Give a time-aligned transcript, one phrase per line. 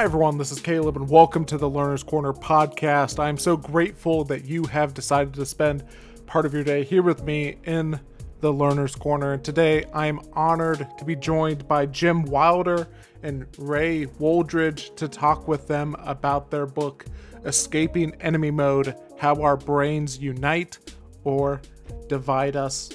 [0.00, 0.38] Hi, everyone.
[0.38, 3.18] This is Caleb, and welcome to the Learner's Corner podcast.
[3.18, 5.84] I'm so grateful that you have decided to spend
[6.24, 8.00] part of your day here with me in
[8.40, 9.34] the Learner's Corner.
[9.34, 12.88] And today I'm honored to be joined by Jim Wilder
[13.22, 17.04] and Ray Woolridge to talk with them about their book,
[17.44, 20.78] Escaping Enemy Mode How Our Brains Unite
[21.24, 21.60] or
[22.08, 22.90] Divide Us.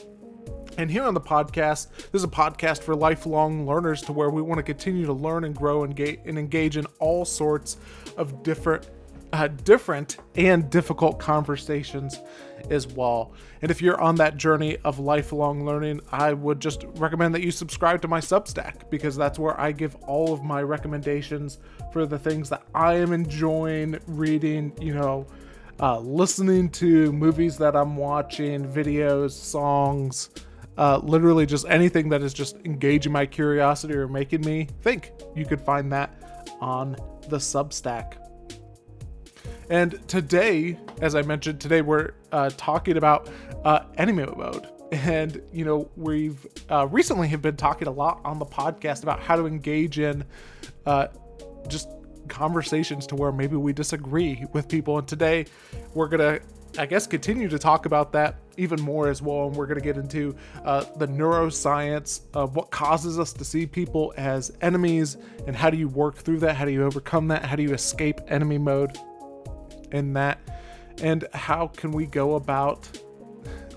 [0.77, 4.41] And here on the podcast, this is a podcast for lifelong learners to where we
[4.41, 7.77] want to continue to learn and grow and, ga- and engage in all sorts
[8.17, 8.89] of different
[9.33, 12.21] uh, different and difficult conversations
[12.69, 13.33] as well.
[13.61, 17.51] And if you're on that journey of lifelong learning, I would just recommend that you
[17.51, 21.59] subscribe to my Substack because that's where I give all of my recommendations
[21.91, 25.27] for the things that I am enjoying reading, you know,
[25.81, 30.29] uh, listening to movies that I'm watching, videos, songs,
[30.77, 35.11] uh, literally just anything that is just engaging my curiosity or making me think.
[35.35, 36.95] You could find that on
[37.29, 38.15] the Substack.
[39.69, 43.29] And today, as I mentioned, today we're uh, talking about
[43.63, 44.67] uh, enemy mode.
[44.91, 49.19] And, you know, we've uh, recently have been talking a lot on the podcast about
[49.19, 50.23] how to engage in
[50.85, 51.07] uh,
[51.67, 51.89] just
[52.27, 54.99] conversations to where maybe we disagree with people.
[54.99, 55.45] And today
[55.93, 56.45] we're going to
[56.77, 59.47] I guess, continue to talk about that even more as well.
[59.47, 63.65] And we're going to get into uh, the neuroscience of what causes us to see
[63.65, 66.55] people as enemies and how do you work through that?
[66.55, 67.45] How do you overcome that?
[67.45, 68.97] How do you escape enemy mode
[69.91, 70.39] in that?
[71.01, 72.89] And how can we go about,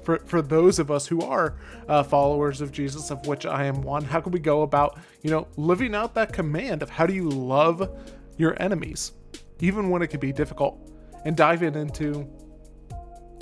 [0.02, 1.56] for, for those of us who are
[1.88, 5.30] uh, followers of Jesus, of which I am one, how can we go about, you
[5.30, 7.90] know, living out that command of how do you love
[8.36, 9.12] your enemies,
[9.60, 10.78] even when it can be difficult?
[11.24, 12.28] And diving into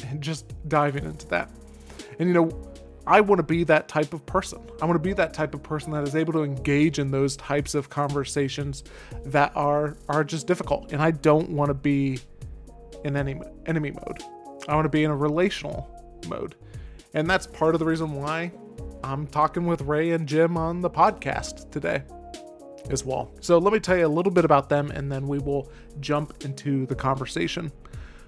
[0.05, 1.51] and just diving into that.
[2.19, 2.73] And you know,
[3.07, 4.61] I want to be that type of person.
[4.83, 7.37] I want to be that type of person that is able to engage in those
[7.37, 8.83] types of conversations
[9.25, 10.93] that are are just difficult.
[10.93, 12.19] And I don't want to be
[13.05, 14.23] in any enemy mode.
[14.69, 15.89] I want to be in a relational
[16.29, 16.57] mode.
[17.15, 18.51] And that's part of the reason why
[19.05, 22.03] I'm talking with Ray and Jim on the podcast today
[22.91, 23.33] as well.
[23.41, 26.45] So let me tell you a little bit about them and then we will jump
[26.45, 27.71] into the conversation.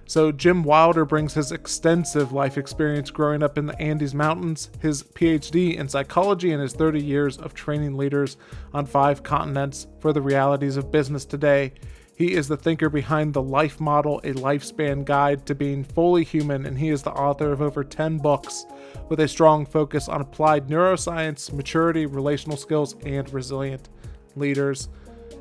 [0.08, 5.02] So, Jim Wilder brings his extensive life experience growing up in the Andes Mountains, his
[5.02, 8.38] PhD in psychology, and his 30 years of training leaders
[8.72, 11.74] on five continents for the realities of business today.
[12.16, 16.64] He is the thinker behind the Life Model, a lifespan guide to being fully human,
[16.64, 18.64] and he is the author of over 10 books
[19.10, 23.90] with a strong focus on applied neuroscience, maturity, relational skills, and resilient
[24.36, 24.88] leaders.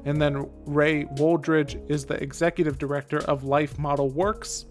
[0.07, 4.65] And then Ray Woolridge is the executive director of Life Model Works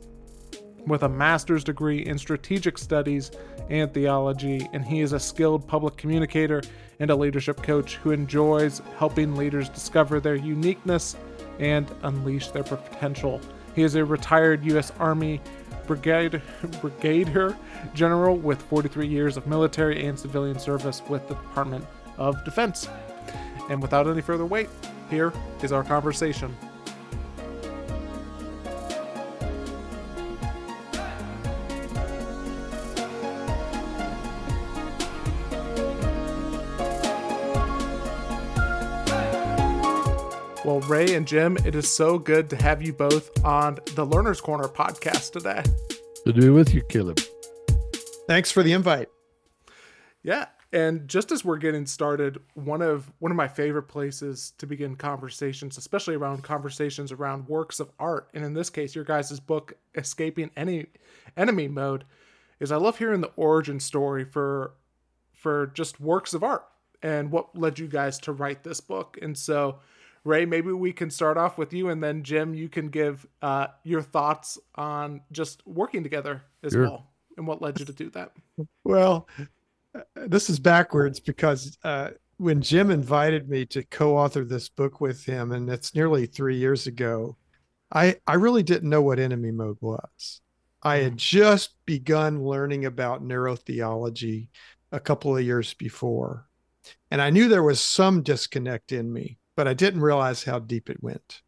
[0.86, 3.30] with a master's degree in strategic studies
[3.68, 6.62] and theology, and he is a skilled public communicator
[7.00, 11.16] and a leadership coach who enjoys helping leaders discover their uniqueness
[11.58, 13.38] and unleash their potential.
[13.74, 14.90] He is a retired U.S.
[14.98, 15.42] Army
[15.86, 16.40] brigade,
[16.80, 17.54] brigadier
[17.92, 21.84] general with 43 years of military and civilian service with the Department
[22.16, 22.88] of Defense.
[23.68, 24.70] And without any further wait,
[25.08, 26.56] here is our conversation.
[40.66, 44.40] Well, Ray and Jim, it is so good to have you both on the Learner's
[44.40, 45.62] Corner podcast today.
[46.24, 47.20] Good to be with you, Caleb.
[48.26, 49.08] Thanks for the invite.
[50.24, 54.66] Yeah, and just as we're getting started, one of one of my favorite places to
[54.66, 59.40] begin conversations, especially around conversations around works of art, and in this case, your guys'
[59.40, 60.88] book "Escaping Any
[61.34, 62.04] Enemy Mode,"
[62.60, 64.74] is I love hearing the origin story for
[65.32, 66.66] for just works of art
[67.02, 69.18] and what led you guys to write this book.
[69.22, 69.78] And so,
[70.24, 73.68] Ray, maybe we can start off with you, and then Jim, you can give uh,
[73.82, 76.82] your thoughts on just working together as sure.
[76.82, 77.06] well,
[77.38, 78.32] and what led you to do that.
[78.84, 79.26] Well,
[80.14, 85.52] this is backwards because uh, when Jim invited me to co-author this book with him,
[85.52, 87.36] and it's nearly three years ago,
[87.92, 90.40] I I really didn't know what enemy mode was.
[90.82, 94.48] I had just begun learning about neurotheology
[94.92, 96.46] a couple of years before,
[97.10, 100.90] and I knew there was some disconnect in me, but I didn't realize how deep
[100.90, 101.42] it went.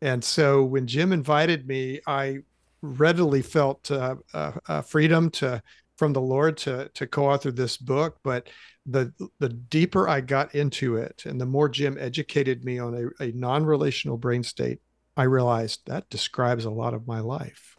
[0.00, 2.38] And so when Jim invited me, I
[2.82, 5.62] readily felt uh, uh, uh, freedom to
[6.02, 8.48] from the Lord to to co-author this book, but
[8.86, 13.22] the the deeper I got into it and the more Jim educated me on a,
[13.22, 14.80] a non-relational brain state,
[15.16, 17.76] I realized that describes a lot of my life.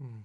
[0.00, 0.20] Hmm.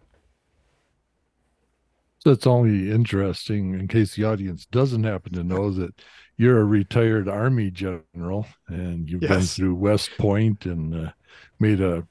[2.19, 6.01] So it's only interesting in case the audience doesn't happen to know that
[6.37, 9.31] you're a retired Army general, and you've yes.
[9.31, 11.11] been through West Point and uh,
[11.59, 12.07] made a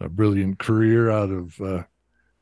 [0.00, 1.84] a brilliant career out of uh,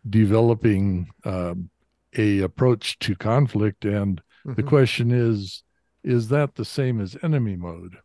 [0.09, 1.69] developing um,
[2.17, 3.85] a approach to conflict.
[3.85, 4.55] And mm-hmm.
[4.55, 5.63] the question is,
[6.03, 7.97] is that the same as enemy mode?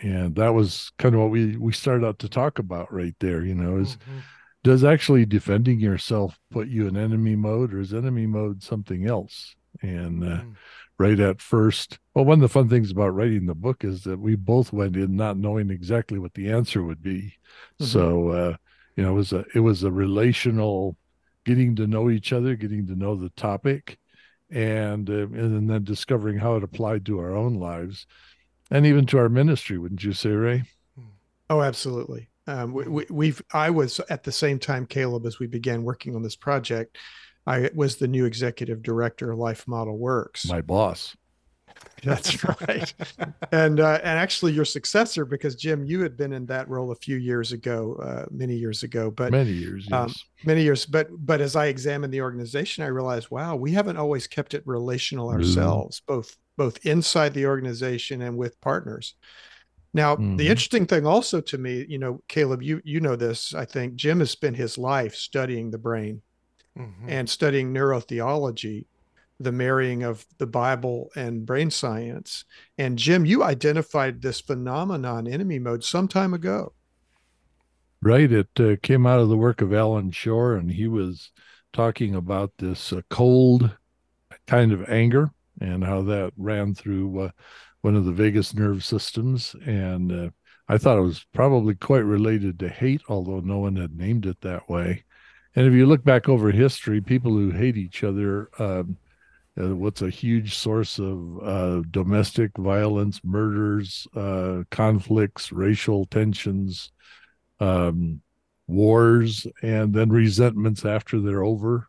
[0.00, 3.42] And that was kind of what we we started out to talk about right there.
[3.42, 4.18] You know, is mm-hmm.
[4.62, 9.56] does actually defending yourself put you in enemy mode, or is enemy mode something else?
[9.82, 10.54] And uh, mm
[10.98, 11.98] right at first.
[12.14, 14.96] Well, one of the fun things about writing the book is that we both went
[14.96, 17.34] in not knowing exactly what the answer would be.
[17.80, 17.84] Mm-hmm.
[17.84, 18.56] So, uh,
[18.96, 20.96] you know, it was a it was a relational
[21.44, 23.98] getting to know each other, getting to know the topic,
[24.50, 28.06] and uh, and then discovering how it applied to our own lives,
[28.70, 29.78] and even to our ministry.
[29.78, 30.64] Wouldn't you say, Ray?
[31.50, 32.28] Oh, absolutely.
[32.46, 36.14] Um, we, we, have I was at the same time, Caleb, as we began working
[36.14, 36.96] on this project.
[37.46, 40.46] I was the new executive director of Life Model Works.
[40.46, 41.16] My boss.
[42.04, 42.94] That's right.
[43.50, 46.96] and uh, and actually your successor, because Jim, you had been in that role a
[46.96, 50.10] few years ago, uh, many years ago, but many years, um, yes.
[50.10, 50.86] um, many years.
[50.86, 54.62] But but as I examined the organization, I realized, wow, we haven't always kept it
[54.64, 56.14] relational ourselves, mm-hmm.
[56.14, 59.14] both both inside the organization and with partners.
[59.94, 60.36] Now, mm-hmm.
[60.36, 63.96] the interesting thing also to me, you know, Caleb, you you know this, I think
[63.96, 66.22] Jim has spent his life studying the brain
[66.78, 67.08] mm-hmm.
[67.08, 68.84] and studying neurotheology,
[69.40, 72.44] the marrying of the Bible and brain science.
[72.76, 76.72] And Jim, you identified this phenomenon, enemy mode, some time ago.
[78.02, 78.30] Right.
[78.30, 81.30] It uh, came out of the work of Allan Schore, and he was
[81.72, 83.76] talking about this uh, cold
[84.46, 85.30] kind of anger
[85.60, 87.30] and how that ran through uh,
[87.80, 89.54] one of the vagus nerve systems.
[89.66, 90.30] And uh,
[90.68, 94.40] I thought it was probably quite related to hate, although no one had named it
[94.42, 95.04] that way.
[95.56, 98.96] And if you look back over history, people who hate each other, um,
[99.60, 106.92] uh, what's a huge source of uh, domestic violence, murders, uh, conflicts, racial tensions,
[107.60, 108.20] um,
[108.66, 111.88] wars, and then resentments after they're over.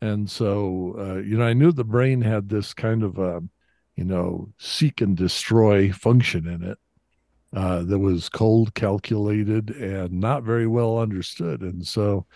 [0.00, 3.50] And so, uh, you know, I knew the brain had this kind of, a, um,
[3.94, 6.78] you know, seek and destroy function in it.
[7.54, 11.62] Uh, that was cold, calculated, and not very well understood.
[11.62, 12.26] And so,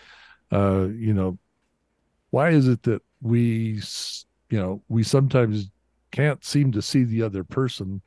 [0.50, 1.36] you know,
[2.30, 3.80] why is it that we,
[4.50, 5.70] you know, we sometimes
[6.10, 8.02] can't seem to see the other person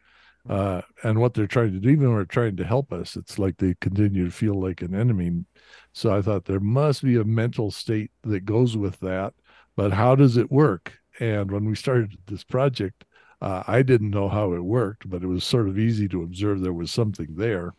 [0.50, 3.40] uh, and what they're trying to do, even when they're trying to help us, it's
[3.40, 5.46] like they continue to feel like an enemy.
[5.94, 9.34] So I thought there must be a mental state that goes with that,
[9.78, 11.00] but how does it work?
[11.20, 13.06] And when we started this project,
[13.42, 16.60] uh, I didn't know how it worked, but it was sort of easy to observe
[16.60, 17.74] there was something there.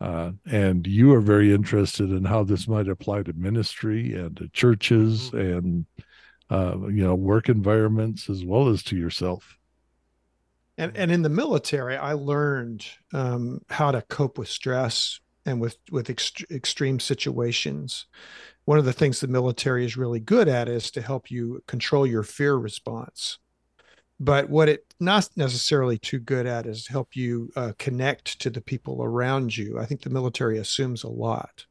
[0.00, 4.48] Uh, and you are very interested in how this might apply to ministry and to
[4.48, 5.38] churches mm-hmm.
[5.38, 5.86] and
[6.50, 9.56] uh, you know work environments as well as to yourself.
[10.76, 15.76] And and in the military, I learned um, how to cope with stress and with
[15.90, 18.06] with ext- extreme situations.
[18.64, 22.06] One of the things the military is really good at is to help you control
[22.06, 23.38] your fear response.
[24.18, 28.60] But what it not necessarily too good at is help you uh, connect to the
[28.60, 29.78] people around you.
[29.78, 31.64] I think the military assumes a lot.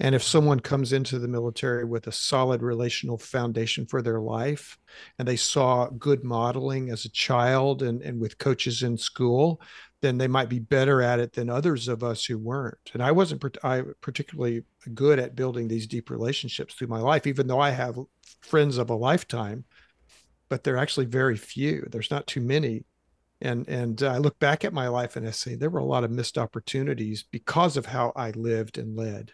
[0.00, 4.78] And if someone comes into the military with a solid relational foundation for their life,
[5.18, 9.60] and they saw good modeling as a child and, and with coaches in school,
[10.00, 12.90] then they might be better at it than others of us who weren't.
[12.94, 14.62] And I wasn't I particularly
[14.94, 17.98] good at building these deep relationships through my life, even though I have
[18.40, 19.64] friends of a lifetime
[20.50, 21.86] but they're actually very few.
[21.90, 22.84] There's not too many.
[23.40, 25.84] And and uh, I look back at my life and I say there were a
[25.84, 29.32] lot of missed opportunities because of how I lived and led.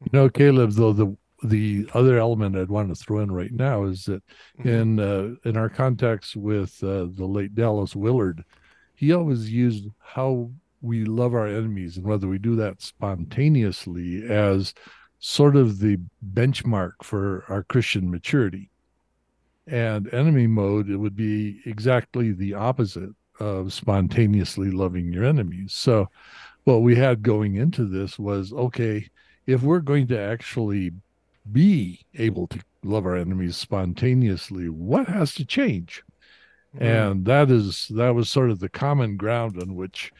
[0.00, 3.84] You know, Caleb, though the the other element I'd want to throw in right now
[3.84, 4.22] is that
[4.58, 4.68] mm-hmm.
[4.68, 8.44] in uh, in our contacts with uh, the late Dallas Willard,
[8.94, 10.50] he always used how
[10.80, 14.74] we love our enemies and whether we do that spontaneously as
[15.18, 15.98] sort of the
[16.32, 18.70] benchmark for our Christian maturity
[19.66, 26.08] and enemy mode it would be exactly the opposite of spontaneously loving your enemies so
[26.64, 29.06] what we had going into this was okay
[29.48, 30.92] if we're going to actually
[31.50, 36.04] be able to love our enemies spontaneously what has to change
[36.76, 36.84] mm-hmm.
[36.84, 40.12] and that is that was sort of the common ground on which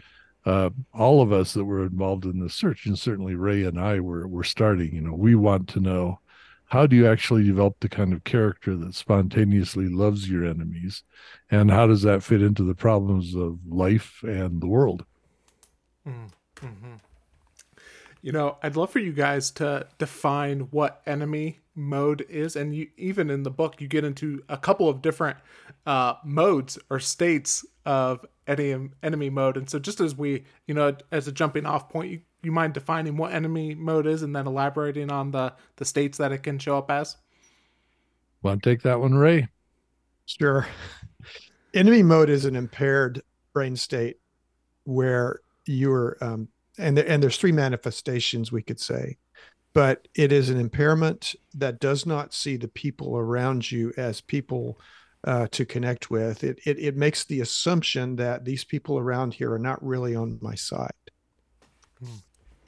[0.46, 4.00] uh, all of us that were involved in the search and certainly ray and i
[4.00, 6.18] were were starting you know we want to know
[6.64, 11.02] how do you actually develop the kind of character that spontaneously loves your enemies
[11.50, 15.04] and how does that fit into the problems of life and the world
[16.06, 16.94] mm-hmm.
[18.22, 22.88] You know i'd love for you guys to define what enemy mode is and you
[22.96, 25.36] even in the book you get into a couple of different
[25.86, 29.56] uh, modes or states of enemy enemy mode.
[29.56, 32.74] And so, just as we, you know, as a jumping off point, you, you mind
[32.74, 36.58] defining what enemy mode is, and then elaborating on the the states that it can
[36.58, 37.16] show up as?
[38.42, 39.48] Want to take that one, Ray?
[40.26, 40.66] Sure.
[41.74, 43.22] Enemy mode is an impaired
[43.52, 44.18] brain state
[44.84, 49.16] where you're, um, and there, and there's three manifestations we could say,
[49.72, 54.78] but it is an impairment that does not see the people around you as people
[55.24, 56.44] uh, to connect with.
[56.44, 60.38] It, it it makes the assumption that these people around here are not really on
[60.40, 60.90] my side,
[61.98, 62.16] hmm.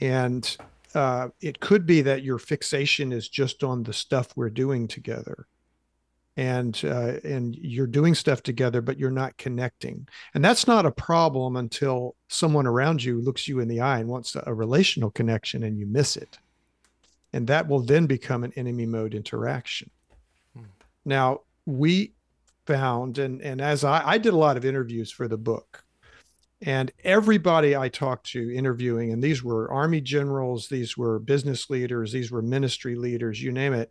[0.00, 0.56] and
[0.94, 5.46] uh, it could be that your fixation is just on the stuff we're doing together
[6.36, 10.06] and uh, and you're doing stuff together but you're not connecting.
[10.34, 14.08] And that's not a problem until someone around you looks you in the eye and
[14.08, 16.38] wants a relational connection and you miss it.
[17.32, 19.90] And that will then become an enemy mode interaction.
[20.56, 20.64] Hmm.
[21.04, 22.12] now we
[22.66, 25.84] found and and as I, I did a lot of interviews for the book
[26.62, 32.12] and everybody I talked to interviewing, and these were army generals, these were business leaders,
[32.12, 33.90] these were ministry leaders, you name it,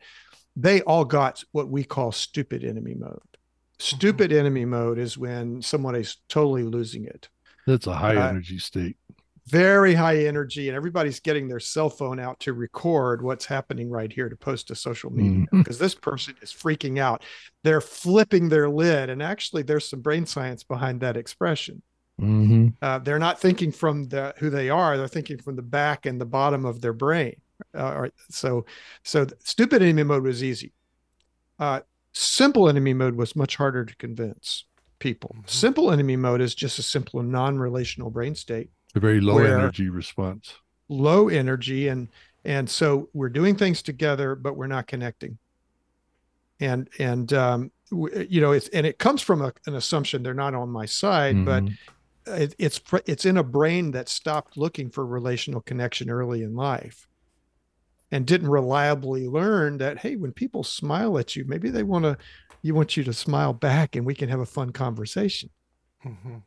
[0.55, 3.11] they all got what we call stupid enemy mode.
[3.13, 3.95] Mm-hmm.
[3.97, 4.39] Stupid mm-hmm.
[4.39, 7.29] enemy mode is when someone is totally losing it.
[7.65, 8.97] That's a high uh, energy state.
[9.47, 14.11] Very high energy, and everybody's getting their cell phone out to record what's happening right
[14.11, 15.85] here to post to social media because mm-hmm.
[15.85, 17.23] this person is freaking out.
[17.63, 21.81] They're flipping their lid, and actually, there's some brain science behind that expression.
[22.21, 22.67] Mm-hmm.
[22.81, 26.21] Uh, they're not thinking from the who they are; they're thinking from the back and
[26.21, 27.37] the bottom of their brain.
[27.73, 28.65] Uh, so,
[29.03, 30.73] so stupid enemy mode was easy.
[31.59, 31.81] Uh,
[32.13, 34.65] simple enemy mode was much harder to convince
[34.99, 35.31] people.
[35.35, 35.47] Mm-hmm.
[35.47, 38.69] Simple enemy mode is just a simple non-relational brain state.
[38.95, 40.55] A very low energy response.
[40.87, 42.07] Low energy, and
[42.43, 45.37] and so we're doing things together, but we're not connecting.
[46.59, 50.55] And and um, you know, it's and it comes from a, an assumption they're not
[50.55, 51.67] on my side, mm-hmm.
[52.25, 56.55] but it, it's it's in a brain that stopped looking for relational connection early in
[56.55, 57.08] life
[58.11, 62.17] and didn't reliably learn that hey when people smile at you maybe they want to
[62.61, 65.49] you want you to smile back and we can have a fun conversation
[66.05, 66.37] mm-hmm.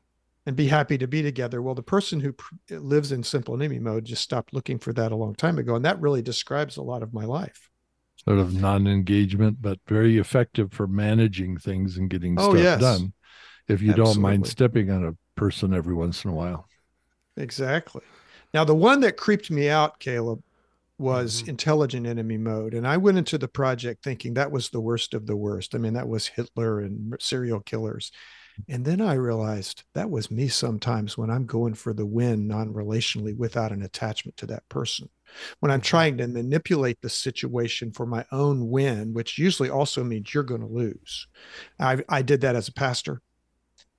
[0.47, 3.79] and be happy to be together well the person who pr- lives in simple enemy
[3.79, 6.83] mode just stopped looking for that a long time ago and that really describes a
[6.83, 7.71] lot of my life
[8.25, 12.81] sort of non-engagement but very effective for managing things and getting oh, stuff yes.
[12.81, 13.13] done
[13.69, 14.15] if you Absolutely.
[14.15, 16.69] don't mind stepping on a person every once in a while
[17.37, 18.03] exactly
[18.53, 20.43] now the one that creeped me out caleb
[20.99, 21.51] was mm-hmm.
[21.51, 22.75] intelligent enemy mode.
[22.75, 25.75] And I went into the project thinking that was the worst of the worst.
[25.75, 28.13] I mean, that was Hitler and serial killers.
[28.69, 32.73] And then I realized that was me sometimes when I'm going for the win non
[32.73, 35.09] relationally without an attachment to that person.
[35.61, 35.87] When I'm mm-hmm.
[35.87, 40.61] trying to manipulate the situation for my own win, which usually also means you're going
[40.61, 41.27] to lose.
[41.81, 43.23] I, I did that as a pastor.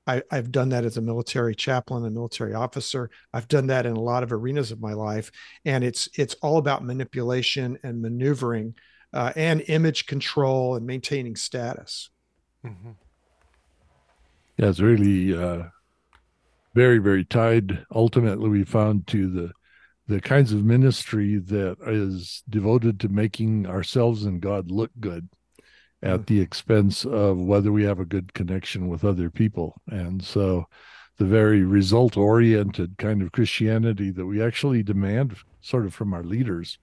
[0.06, 3.10] I, have done that as a military chaplain, a military officer.
[3.34, 5.32] I've done that in a lot of arenas of my life,
[5.66, 8.76] and it's it's all about manipulation and maneuvering,
[9.14, 12.10] uh, and image control and maintaining status.
[12.66, 12.92] Mm-hmm.
[14.58, 15.64] Yeah, it's really uh,
[16.76, 17.86] very very tied.
[17.94, 19.52] Ultimately, we found to the
[20.08, 25.30] the kinds of ministry that is devoted to making ourselves and God look good
[26.04, 26.26] at mm.
[26.28, 29.82] the expense of whether we have a good connection with other people.
[29.90, 30.68] And so
[31.18, 36.24] the very result oriented kind of Christianity that we actually demand sort of from our
[36.24, 36.78] leaders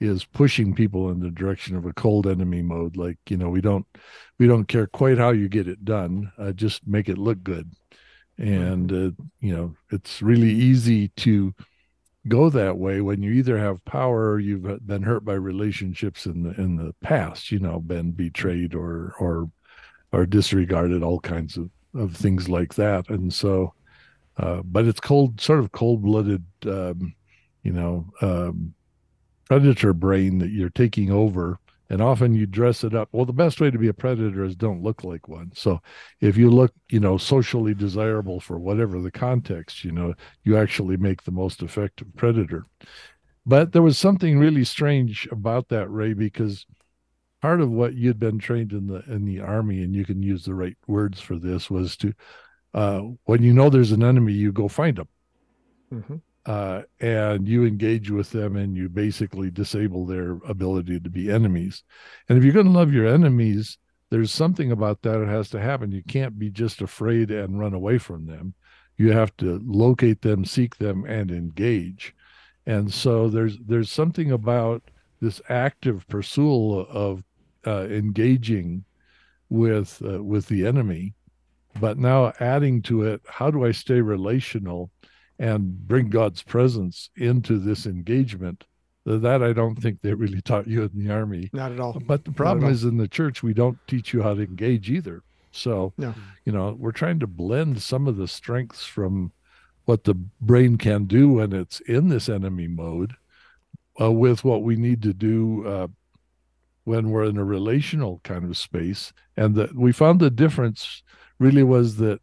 [0.00, 3.60] is pushing people in the direction of a cold enemy mode like you know we
[3.60, 3.86] don't
[4.38, 7.70] we don't care quite how you get it done uh, just make it look good
[8.36, 9.22] and mm-hmm.
[9.22, 11.54] uh, you know it's really easy to
[12.28, 16.50] go that way when you either have power you've been hurt by relationships in the
[16.60, 19.50] in the past you know been betrayed or or
[20.12, 23.08] or disregarded all kinds of of things like that.
[23.10, 23.74] And so
[24.38, 27.14] uh, but it's cold sort of cold-blooded um,
[27.62, 28.74] you know um,
[29.46, 31.58] predator brain that you're taking over
[31.92, 33.10] and often you dress it up.
[33.12, 35.52] Well the best way to be a predator is don't look like one.
[35.54, 35.80] So
[36.22, 40.96] if you look you know socially desirable for whatever the context you know you actually
[40.96, 42.64] make the most effective predator.
[43.44, 46.64] But there was something really strange about that ray because
[47.42, 50.46] part of what you'd been trained in the in the army and you can use
[50.46, 52.14] the right words for this was to
[52.72, 55.08] uh, when you know there's an enemy you go find them
[55.92, 61.30] mm-hmm uh, and you engage with them and you basically disable their ability to be
[61.30, 61.84] enemies.
[62.28, 63.78] And if you're going to love your enemies,
[64.10, 65.92] there's something about that that has to happen.
[65.92, 68.54] You can't be just afraid and run away from them.
[68.96, 72.14] You have to locate them, seek them, and engage.
[72.66, 77.24] And so there's there's something about this active pursuit of
[77.66, 78.84] uh, engaging
[79.48, 81.14] with uh, with the enemy
[81.80, 84.90] But now adding to it, how do I stay relational
[85.42, 88.64] and bring God's presence into this engagement?
[89.04, 91.50] That I don't think they really taught you in the army.
[91.52, 92.00] Not at all.
[92.06, 95.24] But the problem is in the church, we don't teach you how to engage either.
[95.50, 96.14] So, no.
[96.44, 99.32] you know, we're trying to blend some of the strengths from
[99.84, 103.14] what the brain can do when it's in this enemy mode
[104.00, 105.88] uh, with what we need to do uh,
[106.84, 109.12] when we're in a relational kind of space.
[109.36, 111.02] And that we found the difference
[111.40, 112.20] really was that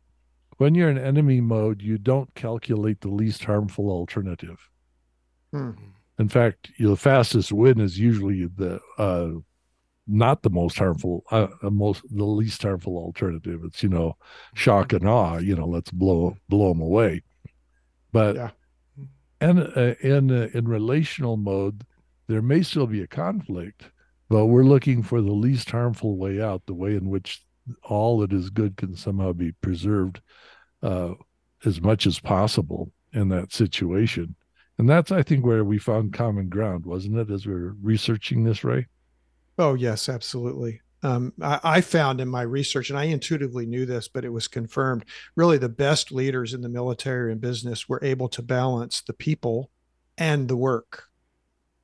[0.60, 4.60] when you're in enemy mode, you don't calculate the least harmful alternative.
[5.54, 5.72] Hmm.
[6.20, 9.30] In fact, the fastest win is usually the uh,
[10.06, 13.62] not the most harmful, uh, most the least harmful alternative.
[13.64, 14.18] It's you know
[14.54, 15.38] shock and awe.
[15.38, 17.24] You know, let's blow blow them away.
[18.12, 18.52] But Yeah.
[19.40, 21.86] and uh, in uh, in relational mode,
[22.28, 23.92] there may still be a conflict,
[24.28, 27.46] but we're looking for the least harmful way out, the way in which
[27.84, 30.22] all that is good can somehow be preserved
[30.82, 31.14] uh,
[31.66, 34.36] as much as possible in that situation.
[34.78, 38.44] And that's, I think, where we found common ground, wasn't it, as we were researching
[38.44, 38.88] this, Ray?
[39.58, 40.80] Oh, yes, absolutely.
[41.04, 44.48] Um, I, I found in my research, and I intuitively knew this, but it was
[44.48, 45.06] confirmed.
[45.36, 49.70] Really, the best leaders in the military and business were able to balance the people
[50.18, 51.04] and the work.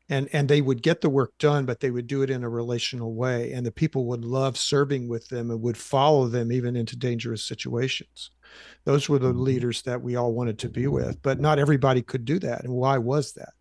[0.07, 2.49] And, and they would get the work done, but they would do it in a
[2.49, 3.53] relational way.
[3.53, 7.43] And the people would love serving with them and would follow them even into dangerous
[7.43, 8.29] situations.
[8.83, 9.41] Those were the Mhm.
[9.41, 12.63] leaders that we all wanted to be with, but not everybody could do that.
[12.63, 13.53] And why was that?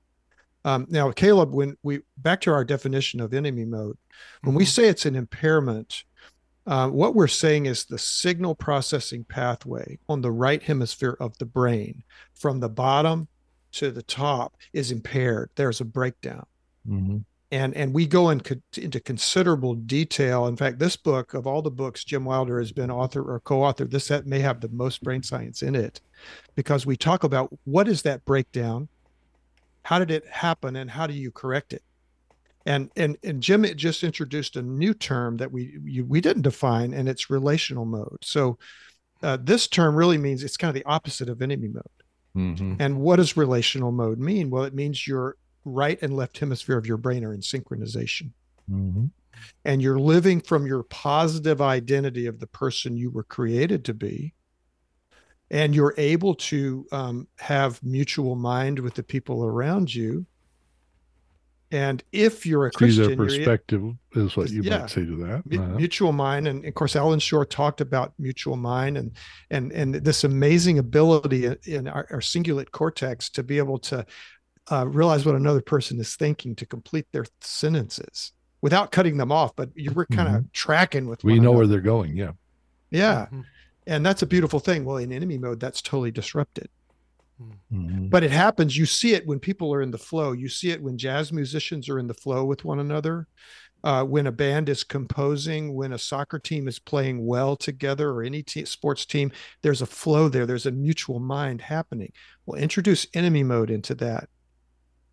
[0.64, 3.98] Um, now, Caleb, when we back to our definition of enemy mode,
[4.42, 4.68] when we Mhm.
[4.68, 6.04] say it's an impairment,
[6.66, 11.44] uh, what we're saying is the signal processing pathway on the right hemisphere of the
[11.44, 13.28] brain from the bottom
[13.72, 15.50] to the top is impaired.
[15.56, 16.46] There's a breakdown.
[16.88, 17.18] Mm-hmm.
[17.54, 20.48] And, and we go in, co- into considerable detail.
[20.48, 23.84] In fact, this book, of all the books Jim Wilder has been author or co-author,
[23.84, 26.00] this that may have the most brain science in it,
[26.56, 28.88] because we talk about what is that breakdown,
[29.82, 31.82] how did it happen, and how do you correct it?
[32.66, 36.92] And and and Jim just introduced a new term that we you, we didn't define,
[36.92, 38.18] and it's relational mode.
[38.22, 38.58] So
[39.22, 41.98] uh, this term really means it's kind of the opposite of enemy mode.
[42.36, 42.74] Mm-hmm.
[42.80, 44.50] And what does relational mode mean?
[44.50, 48.30] Well, it means your right and left hemisphere of your brain are in synchronization
[48.70, 49.06] Mm-hmm.
[49.66, 54.32] and you're living from your positive identity of the person you were created to be
[55.50, 60.24] and you're able to um, have mutual mind with the people around you
[61.70, 64.78] and if you're a See christian their perspective is what you Yeah.
[64.80, 65.42] might say to that.
[65.58, 65.74] Uh-huh.
[65.76, 69.10] mutual mind and of course allan schore talked about mutual mind and
[69.50, 74.06] and and this amazing ability in- in our, our cingulate cortex to be able to
[74.70, 79.54] uh, realize what another person is thinking to complete their sentences without cutting them off
[79.56, 81.28] but you were kind of tracking with Mm-hmm.
[81.28, 82.16] we one know where they're going.
[82.16, 82.32] Yeah.
[82.90, 83.44] yeah Mhm.
[83.86, 86.68] and that's a beautiful thing well in enemy mode that's totally disrupted
[87.72, 88.10] Mhm.
[88.10, 90.80] but it happens you see it when people are in the flow you see it
[90.82, 93.26] when jazz musicians are in the flow with one another
[93.82, 98.22] uh, when a band is composing when a soccer team is playing well together or
[98.22, 99.30] any te- sports team
[99.62, 102.12] there's a flow there there's a mutual mind happening
[102.46, 104.28] well introduce enemy mode into that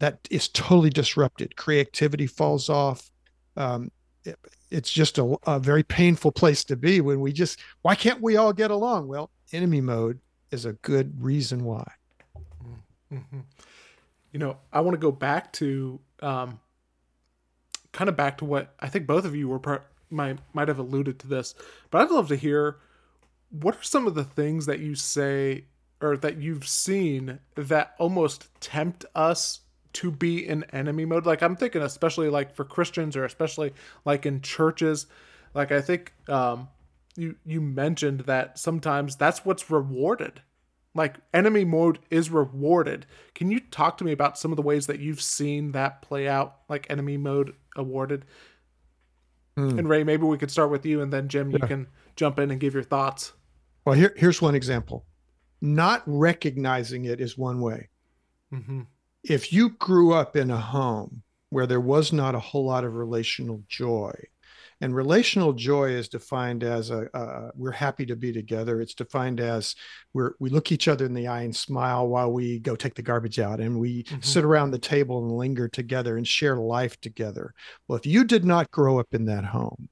[0.02, 1.56] that is totally disrupted.
[1.56, 3.10] Creativity falls off.
[3.56, 3.92] Um,
[4.26, 4.40] it-
[4.72, 8.38] it's just a, a very painful place to be when we just why can't we
[8.38, 9.08] all get along?
[9.08, 11.86] Well enemy mode is a good reason why.
[13.12, 13.44] Mhm.
[14.32, 16.60] You know, I want to go back to um,
[17.92, 20.80] kind of back to what I think both of you were part, might might have
[20.80, 21.54] alluded to this,
[21.90, 22.78] but I'd love to hear
[23.50, 25.66] what are some of the things that you say
[26.02, 29.60] or that you've seen that almost tempt us
[29.94, 31.26] to be in enemy mode.
[31.26, 33.74] Like I'm thinking, especially like for Christians or especially
[34.06, 35.08] like in churches.
[35.54, 36.70] Like I think um,
[37.16, 40.42] you you mentioned that sometimes that's what's rewarded
[40.94, 43.06] like enemy mode is rewarded.
[43.34, 46.28] Can you talk to me about some of the ways that you've seen that play
[46.28, 48.26] out, like enemy mode awarded?
[49.56, 49.80] Hmm.
[49.80, 52.52] And Ray, maybe we could start with you, and then Jim, you can jump in
[52.52, 53.34] and give your thoughts.
[53.86, 55.06] Well, here, here's one example.
[55.62, 57.90] Not recognizing it is one way.
[58.54, 58.82] Mm-hmm.
[59.24, 62.96] If you grew up in a home where there was not a whole lot of
[62.96, 64.14] relational joy,
[64.80, 68.82] and relational joy is defined as a, we're happy to be together.
[68.82, 69.76] It's defined as
[70.14, 73.04] we're we look each other in the eye and smile while we go take the
[73.04, 74.26] garbage out, and we Mhm.
[74.26, 77.54] sit around the table and linger together and share life together.
[77.88, 79.90] Well, if you did not grow up in that home,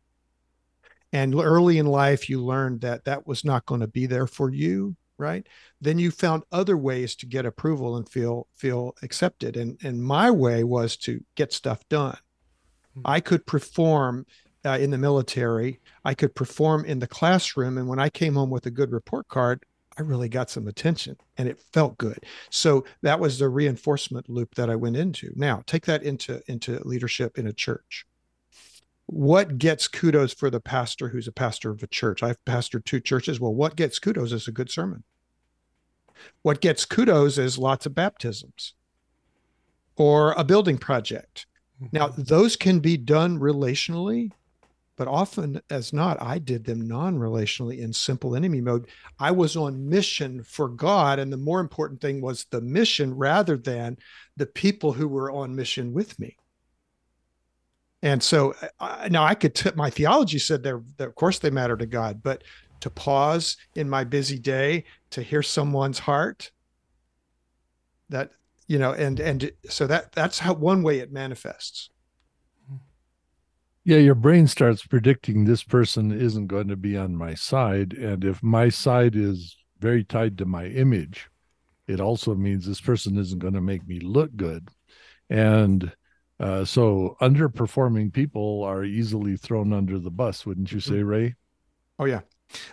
[1.14, 4.50] and early in life you learned that that was not going to be there for
[4.52, 5.48] you right
[5.82, 10.32] then you found other ways to get approval and feel feel accepted and and my
[10.32, 12.18] way was to get stuff done
[12.96, 13.02] Hmm.
[13.06, 14.26] i could perform
[14.66, 15.80] uh, in the military.
[16.06, 17.78] I could perform in the classroom.
[17.78, 19.64] And when I came home with a good report card,
[19.98, 22.26] I really got some attention and it felt good.
[22.50, 25.34] So that was the reinforcement loop that I went into.
[25.36, 28.06] Now take that into into leadership in a church.
[29.12, 32.22] What gets kudos for the pastor who's a pastor of a church?
[32.22, 33.40] I've pastored two churches.
[33.40, 35.04] Well, what gets kudos is a good sermon.
[36.44, 38.76] What gets kudos is lots of baptisms
[39.96, 41.48] or a building project.
[41.92, 42.24] Now, mm-hmm.
[42.24, 44.32] those can be done relationally
[45.00, 48.90] but often as not, I did them non relationally in simple enemy mode.
[49.18, 51.20] I was on mission for God.
[51.20, 53.98] And the more important thing was the mission rather than
[54.36, 56.36] the people who were on mission with me.
[58.02, 61.76] And so uh, now I could, t- my theology said they're, of course, they matter
[61.76, 62.44] to God, but
[62.80, 66.52] to pause in my busy day to hear someone's heart,
[68.10, 68.32] that,
[68.68, 71.90] you know, and, and so that, that's how one way it manifests.
[73.84, 78.24] Yeah your brain starts predicting this person isn't going to be on my side and
[78.24, 81.30] if my side is very tied to my image
[81.90, 84.70] it also means this person isn't going to make me look good.
[85.28, 85.92] And
[86.40, 91.08] uh, so underperforming people are easily thrown under the bus wouldn't you say mm-hmm.
[91.08, 91.36] ray?
[91.98, 92.22] Oh yeah.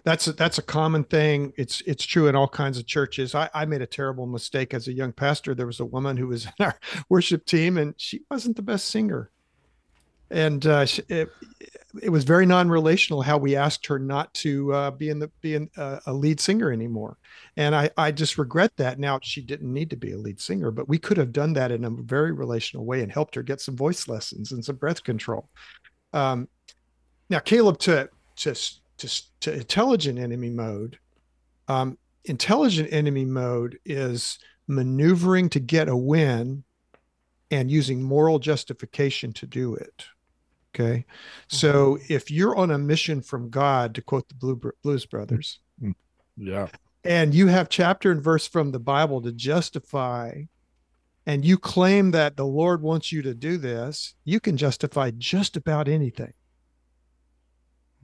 [0.04, 1.52] That's a, that's a common thing.
[1.58, 3.34] It's it's true in all kinds of churches.
[3.34, 5.54] I, I made a terrible mistake as a young pastor.
[5.54, 6.78] There was a woman who was in our
[7.10, 9.30] worship team and she wasn't the best singer
[10.30, 11.28] and uh, it,
[12.02, 15.54] it was very non-relational how we asked her not to uh, be in the be
[15.54, 17.16] in, uh, a lead singer anymore.
[17.56, 20.70] And I, I just regret that now she didn't need to be a lead singer
[20.70, 23.60] but we could have done that in a very relational way and helped her get
[23.60, 25.48] some voice lessons and some breath control.
[26.12, 26.48] Um,
[27.30, 28.54] now caleb to to
[28.98, 29.08] to,
[29.40, 30.98] to intelligent enemy mode
[31.68, 36.64] um, intelligent enemy mode is maneuvering to get a win
[37.50, 40.06] and using moral justification to do it
[40.78, 41.06] Okay.
[41.48, 42.12] So mm-hmm.
[42.12, 45.92] if you're on a mission from God, to quote the Blue, Blues Brothers, mm-hmm.
[46.36, 46.68] yeah,
[47.02, 50.42] and you have chapter and verse from the Bible to justify,
[51.24, 55.56] and you claim that the Lord wants you to do this, you can justify just
[55.56, 56.34] about anything.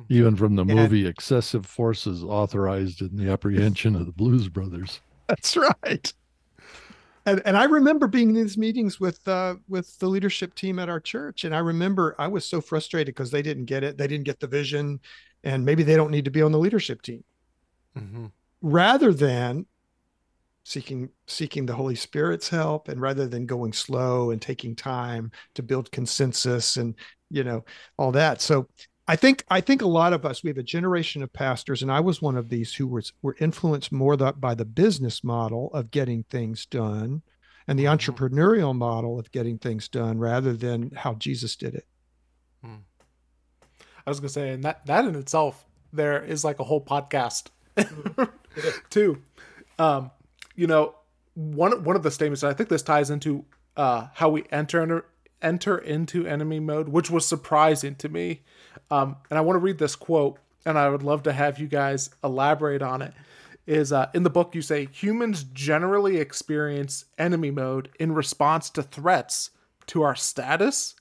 [0.09, 5.01] Even from the movie and, Excessive Forces authorized in the apprehension of the Blues Brothers.
[5.29, 6.13] That's right
[7.27, 10.89] and, and I remember being in these meetings with uh, with the leadership team at
[10.89, 14.07] our church, and I remember I was so frustrated because they didn't get it, they
[14.07, 15.01] didn't get the vision,
[15.45, 17.25] and maybe they don't need to be on the leadership team.
[17.97, 18.27] Mm-hmm.
[18.63, 19.67] Rather than
[20.65, 25.63] seeking seeking the Holy Spirit's help, and rather than going slow and taking time to
[25.63, 26.95] build consensus and
[27.31, 27.65] you know
[27.99, 28.41] all that.
[28.41, 28.69] So
[29.09, 31.91] I think I think a lot of us we have a generation of pastors, and
[31.91, 35.71] I was one of these who was were influenced more the, by the business model
[35.75, 37.23] of getting things done,
[37.67, 37.95] and the mm-hmm.
[37.95, 41.87] entrepreneurial model of getting things done, rather than how Jesus did it.
[42.65, 42.77] Hmm.
[44.07, 47.49] I was gonna say, and that that in itself, there is like a whole podcast,
[48.91, 49.21] too.
[49.81, 50.13] Um,
[50.55, 50.95] you know,
[51.35, 53.45] one one of the statements, I think this ties into
[53.77, 55.07] uh, how we enter
[55.43, 58.43] enter into enemy mode, which was surprising to me.
[58.91, 61.67] Um, and I want to read this quote, and I would love to have you
[61.67, 63.15] guys elaborate on it.
[63.65, 68.83] Is uh, in the book you say humans generally experience enemy mode in response to
[68.83, 69.51] threats
[69.87, 70.97] to our status,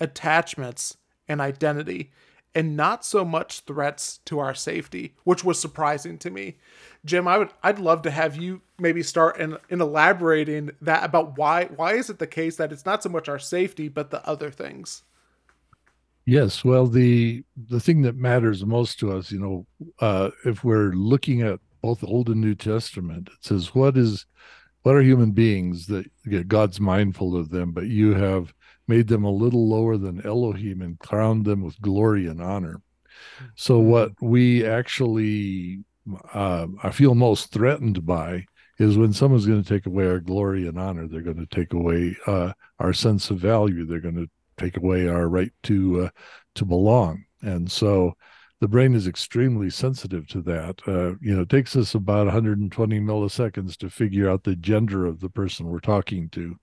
[0.00, 0.96] attachments,
[1.28, 2.10] and identity,
[2.54, 6.56] and not so much threats to our safety, which was surprising to me.
[7.04, 11.36] Jim, I would I'd love to have you maybe start in, in elaborating that about
[11.36, 14.26] why why is it the case that it's not so much our safety but the
[14.26, 15.02] other things.
[16.26, 19.66] Yes, well, the the thing that matters most to us, you know,
[20.00, 24.26] uh, if we're looking at both Old and New Testament, it says, "What is,
[24.82, 26.06] what are human beings that
[26.48, 28.52] God's mindful of them, but you have
[28.88, 32.82] made them a little lower than Elohim and crowned them with glory and honor."
[33.56, 35.84] So, what we actually
[36.34, 38.46] uh, I feel most threatened by
[38.78, 41.08] is when someone's going to take away our glory and honor.
[41.08, 43.86] They're going to take away uh, our sense of value.
[43.86, 46.08] They're going to take away our right to uh,
[46.54, 47.24] to belong.
[47.42, 48.16] And so,
[48.60, 50.80] the brain is extremely sensitive to that.
[50.86, 55.20] Uh, you know, it takes us about 120 milliseconds to figure out the gender of
[55.20, 56.56] the person we're talking to.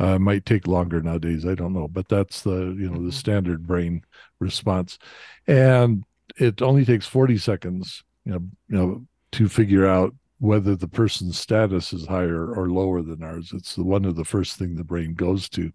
[0.00, 1.46] Uh, might take longer nowadays.
[1.46, 3.10] I don't know, but that's the you know the mm-hmm.
[3.10, 4.04] standard brain
[4.40, 4.98] response,
[5.46, 6.04] and
[6.36, 11.38] it only takes 40 seconds you know, you know, to figure out whether the person's
[11.38, 13.52] status is higher or lower than ours.
[13.54, 15.72] It's the one of the first thing the brain goes to.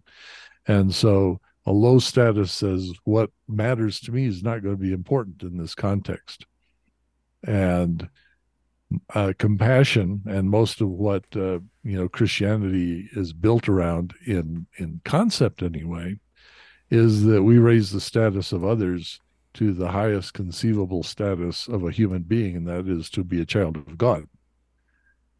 [0.66, 4.92] And so a low status says what matters to me is not going to be
[4.92, 6.46] important in this context.
[7.46, 8.08] And
[9.14, 15.00] uh, compassion and most of what uh, you know Christianity is built around in in
[15.04, 16.18] concept anyway
[16.90, 19.20] is that we raise the status of others
[19.54, 23.46] to the highest conceivable status of a human being, and that is to be a
[23.46, 24.24] child of God.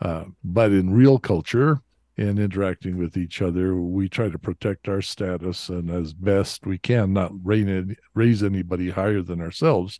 [0.00, 1.80] Uh, but in real culture
[2.20, 6.76] and interacting with each other, we try to protect our status and as best we
[6.76, 9.98] can not raise anybody higher than ourselves.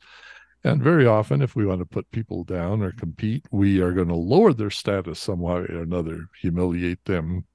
[0.63, 4.09] And very often, if we want to put people down or compete, we are going
[4.09, 7.47] to lower their status some way or another, humiliate them,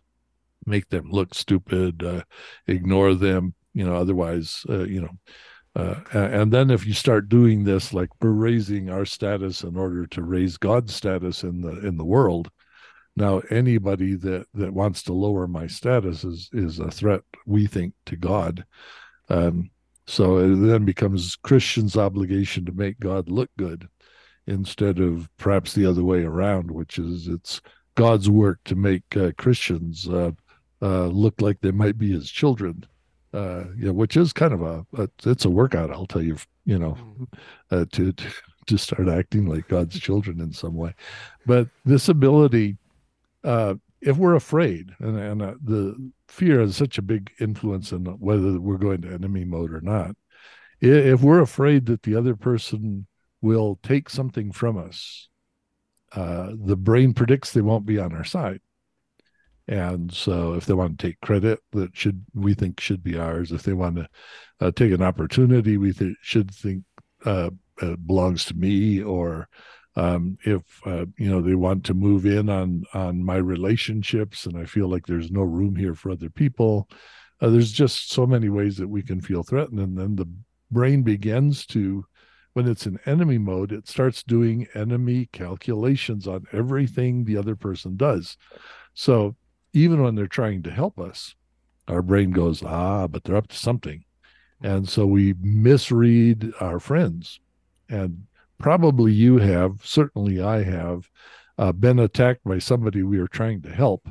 [0.65, 2.23] make them look stupid, uh,
[2.65, 5.15] ignore them, you know, otherwise, uh, you know,
[5.75, 10.07] uh, and then if you start doing this, like we're raising our status in order
[10.07, 12.49] to raise God's status in the in the world.
[13.15, 17.93] Now, anybody that that wants to lower my status is is a threat, we think,
[18.07, 18.65] to God.
[19.29, 19.71] Um,
[20.07, 23.87] so it then becomes Christians' obligation to make God look good,
[24.47, 27.61] instead of perhaps the other way around, which is it's
[27.95, 30.31] God's work to make uh, Christians uh,
[30.81, 32.85] uh, look like they might be His children
[33.35, 36.79] uh, yeah, which is kind of a, a, it's a workout, I'll tell you, you
[36.79, 37.23] know, mm-hmm.
[37.71, 38.25] uh, to, to
[38.67, 40.95] to start acting like God's children in some way.
[41.45, 42.77] But this ability,
[43.45, 48.05] uh, if we're afraid, and, and uh, the fear has such a big influence in
[48.05, 50.15] whether we're going to enemy mode or not.
[50.81, 53.07] If we're afraid that the other person
[53.41, 55.29] will take something from us,
[56.11, 58.61] uh, the brain predicts they won't be on our side.
[59.67, 63.51] And so, if they want to take credit, that should we think should be ours.
[63.51, 64.07] If they want to
[64.59, 66.83] uh, take an opportunity, we th- should think
[67.25, 67.49] uh,
[68.05, 69.01] belongs to me.
[69.01, 69.47] Or
[69.95, 74.57] um, if uh, you know they want to move in on on my relationships, and
[74.57, 76.89] I feel like there's no room here for other people.
[77.41, 80.29] Uh, there's just so many ways that we can feel threatened, and then the
[80.71, 82.05] brain begins to
[82.55, 87.97] when it's in enemy mode, it starts doing enemy calculations on everything the other person
[87.97, 88.37] does.
[88.93, 89.35] So
[89.73, 91.35] even when they're trying to help us,
[91.89, 94.05] our brain goes, ah, but they're up to something.
[94.61, 97.41] And so we misread our friends.
[97.89, 98.23] And
[98.59, 101.09] probably you have, certainly I have,
[101.57, 104.07] uh, been attacked by somebody we were trying to help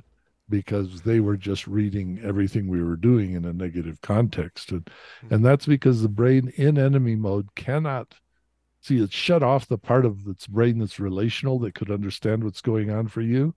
[0.48, 4.72] because they were just reading everything we were doing in a negative context.
[4.72, 5.35] And, mm-hmm.
[5.35, 8.14] and that's because the brain in enemy mode cannot
[8.80, 12.61] see it shut off the part of its brain that's relational that could understand what's
[12.61, 13.54] going on for you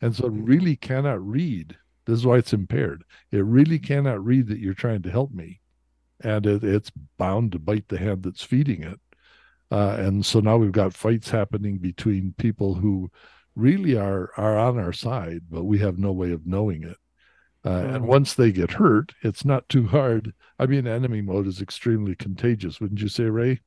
[0.00, 0.44] and so it mm-hmm.
[0.44, 1.76] really cannot read.
[2.04, 3.04] This is why it's impaired.
[3.32, 5.60] It really cannot read that you're trying to help me.
[6.20, 9.00] And it, it's bound to bite the hand that's feeding it.
[9.74, 13.10] Uh, and so now we've got fights happening between people who
[13.56, 16.96] really are are on our side, but we have no way of knowing it.
[17.64, 18.06] Uh, And mm-hmm.
[18.06, 20.34] once they get hurt, it's not too hard.
[20.58, 23.62] I mean, enemy mode is extremely contagious, wouldn't you say, Ray?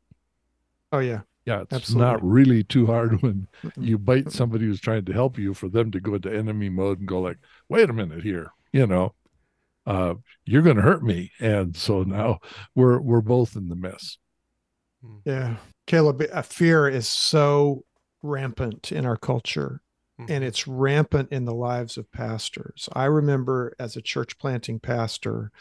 [0.91, 2.06] Oh yeah, yeah, it's Absolutely.
[2.06, 3.48] not really too hard when
[3.80, 7.00] you bite somebody who's trying to help you for them to go into enemy mode
[7.00, 7.38] and go like,
[7.70, 9.13] wait a minute here, you know,
[9.86, 10.15] uh,
[10.46, 12.39] you're going to hurt me, and so now
[12.76, 14.17] we're we're both in the mess.
[15.08, 15.30] Hmm.
[15.30, 17.86] Yeah, Caleb, a fear is so
[18.22, 19.82] rampant in our culture,
[20.20, 20.32] mm-hmm.
[20.32, 22.89] and it's rampant in the lives of pastors.
[22.93, 25.52] I remember as a church planting pastor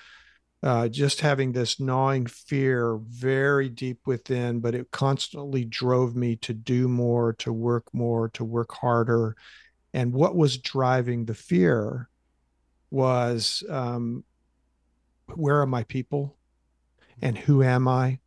[0.62, 6.54] uh, just having this gnawing fear very deep within, but it constantly drove me to
[6.54, 9.37] do more, to work more, to work harder.
[9.92, 12.09] And what was driving the fear
[12.90, 14.24] was um,
[15.35, 16.37] where are my people
[17.20, 18.18] and who am I?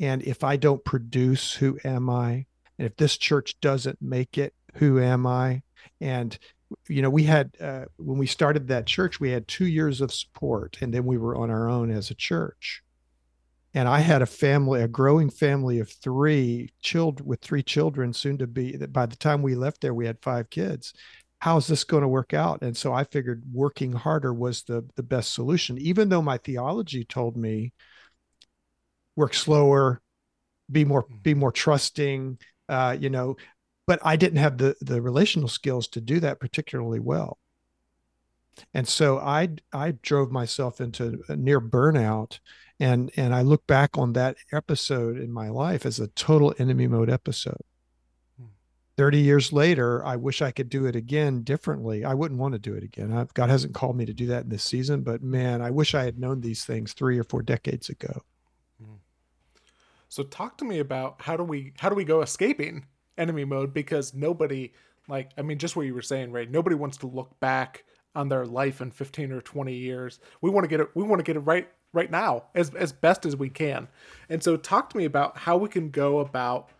[0.00, 2.46] And if I don't produce, who am I?
[2.78, 5.62] And if this church doesn't make it, who am I?
[6.00, 6.38] And
[6.88, 10.12] you know we had uh, when we started that church we had two years of
[10.12, 12.82] support and then we were on our own as a church
[13.74, 18.36] and i had a family a growing family of three children with three children soon
[18.38, 20.92] to be by the time we left there we had five kids
[21.40, 25.02] how's this going to work out and so i figured working harder was the the
[25.02, 27.72] best solution even though my theology told me
[29.18, 30.00] work slower
[30.70, 31.22] be more mm.
[31.22, 33.36] be more trusting uh, you know
[33.88, 37.38] but I didn't have the the relational skills to do that particularly well.
[38.74, 42.38] And so I I drove myself into near burnout
[42.78, 46.86] and and I look back on that episode in my life as a total enemy
[46.86, 47.62] mode episode.
[48.38, 48.48] Hmm.
[48.98, 52.04] 30 years later, I wish I could do it again differently.
[52.04, 53.10] I wouldn't want to do it again.
[53.10, 55.94] I've, God hasn't called me to do that in this season, but man, I wish
[55.94, 58.22] I had known these things 3 or 4 decades ago.
[60.08, 63.74] So talk to me about how do we how do we go escaping enemy mode
[63.74, 64.72] because nobody
[65.08, 66.50] like I mean just what you were saying, right?
[66.50, 70.18] Nobody wants to look back on their life in 15 or 20 years.
[70.40, 72.92] We want to get it we want to get it right right now as as
[72.92, 73.88] best as we can.
[74.28, 76.70] And so talk to me about how we can go about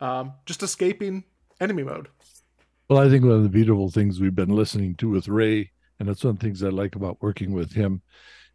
[0.00, 1.24] um, just escaping
[1.60, 2.08] enemy mode.
[2.88, 6.08] Well, I think one of the beautiful things we've been listening to with Ray, and
[6.08, 8.02] it's one of the things I like about working with him.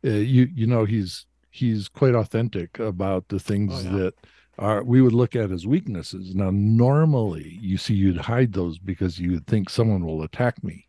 [0.06, 3.92] Uh, you you know he's he's quite authentic about the things Oh, yeah.
[3.98, 4.14] that
[4.58, 6.34] are we would look at as weaknesses.
[6.36, 10.88] Now, normally you see you'd hide those because you would think someone will attack me.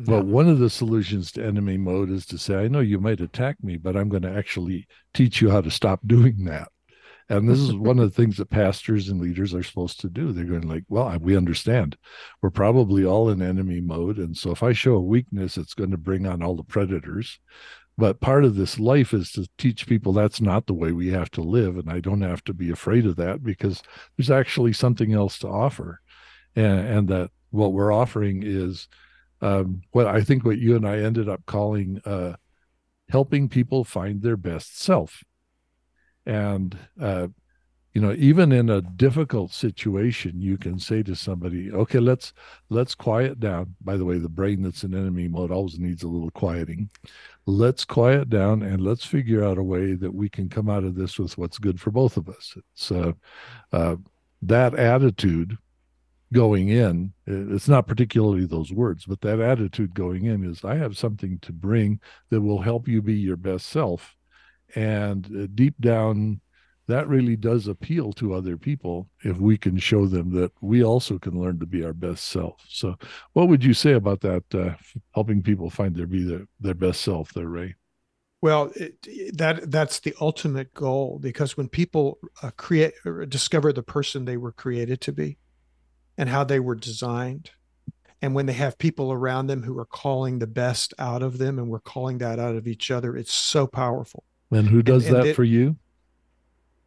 [0.00, 3.20] But one of the solutions to enemy mode is to say, I know you might
[3.20, 6.68] attack me, but I'm going to actually teach you how to stop doing that.
[7.30, 10.32] And this is one of the things that pastors and leaders are supposed to do.
[10.32, 11.96] They're going like, well, I- we understand.
[12.40, 14.18] We're probably all in enemy mode.
[14.18, 17.38] And so if I show a weakness, it's going to bring on all the predators.
[17.98, 21.32] But part of this life is to teach people that's not the way we have
[21.32, 21.76] to live.
[21.76, 23.82] And I don't have to be afraid of that because
[24.16, 26.00] there's actually something else to offer.
[26.54, 28.86] And, and that what we're offering is
[29.42, 32.34] um, what I think what you and I ended up calling uh,
[33.08, 35.24] helping people find their best self.
[36.24, 37.28] And, uh,
[37.98, 42.32] you know, even in a difficult situation, you can say to somebody, okay, let's,
[42.68, 43.74] let's quiet down.
[43.80, 46.90] By the way, the brain that's in enemy mode always needs a little quieting.
[47.46, 50.94] Let's quiet down and let's figure out a way that we can come out of
[50.94, 52.56] this with what's good for both of us.
[52.56, 53.14] It's uh,
[53.72, 53.96] uh,
[54.42, 55.58] that attitude
[56.32, 60.94] going in it's not particularly those words but that attitude going in is i have
[60.94, 64.14] something to bring that will help you be your best self
[64.74, 66.38] and uh, deep down
[66.88, 71.18] that really does appeal to other people if we can show them that we also
[71.18, 72.64] can learn to be our best self.
[72.68, 72.96] So
[73.34, 74.74] what would you say about that uh,
[75.14, 77.74] helping people find their be their, their best self there ray?
[78.40, 83.82] Well, it, that that's the ultimate goal because when people uh, create or discover the
[83.82, 85.38] person they were created to be,
[86.16, 87.50] and how they were designed,
[88.22, 91.58] and when they have people around them who are calling the best out of them,
[91.58, 94.24] and we're calling that out of each other, it's so powerful.
[94.50, 95.76] and who does and that it- for you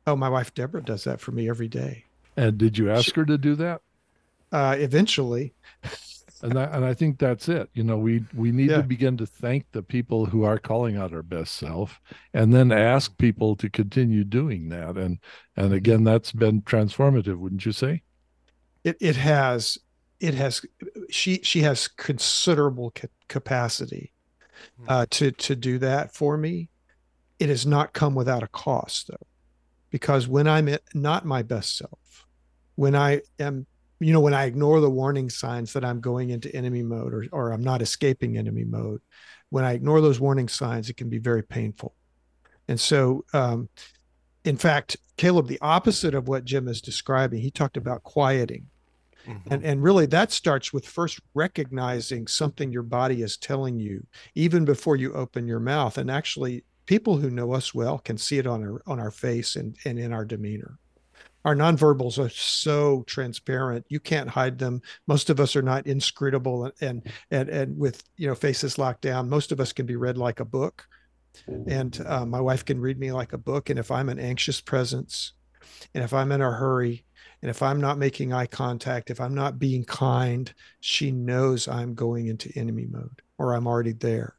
[0.07, 2.05] Oh, my wife Deborah does that for me every day.
[2.37, 3.81] and did you ask her to do that
[4.51, 5.53] Uh, eventually,
[6.41, 7.69] and I, and I think that's it.
[7.73, 8.77] You know, we we need Yeah.
[8.77, 12.01] to begin to thank the people who are calling out our best self,
[12.33, 14.97] and then ask people to continue doing that.
[14.97, 15.19] And
[15.55, 18.01] and again, that's been transformative, wouldn't you say?
[18.83, 19.77] it it has
[20.19, 20.65] it has
[21.09, 24.11] she she has considerable ca- capacity
[24.87, 26.69] uh, to to do that for me.
[27.39, 29.27] It has not come without a cost though,
[29.91, 32.25] because when I'm not my best self,
[32.75, 33.67] when I am
[33.99, 37.25] you know when I ignore the warning signs that I'm going into enemy mode or
[37.31, 39.01] or I'm not escaping enemy mode,
[39.49, 41.93] when I ignore those warning signs, it can be very painful.
[42.67, 43.69] And so um,
[44.43, 48.65] in fact, Caleb, the opposite of what Jim is describing, he talked about quieting.
[49.27, 49.41] Mhm.
[49.51, 54.65] And, and really, that starts with first recognizing something your body is telling you, even
[54.65, 55.99] before you open your mouth.
[55.99, 59.55] And actually, people who know us well can see it on our on our face
[59.55, 60.77] and, and in our demeanor.
[61.43, 64.81] Our nonverbals are so transparent; you can't hide them.
[65.07, 69.29] Most of us are not inscrutable, and and and, with you know faces locked down.
[69.29, 70.85] Most of us can be read like a book,
[71.67, 73.69] and uh, my wife can read me like a book.
[73.69, 75.33] And if I'm an anxious presence,
[75.95, 77.05] and if I'm in a hurry,
[77.41, 81.95] and if I'm not making eye contact, if I'm not being kind, she knows I'm
[81.95, 84.35] going into enemy mode or I'm already there.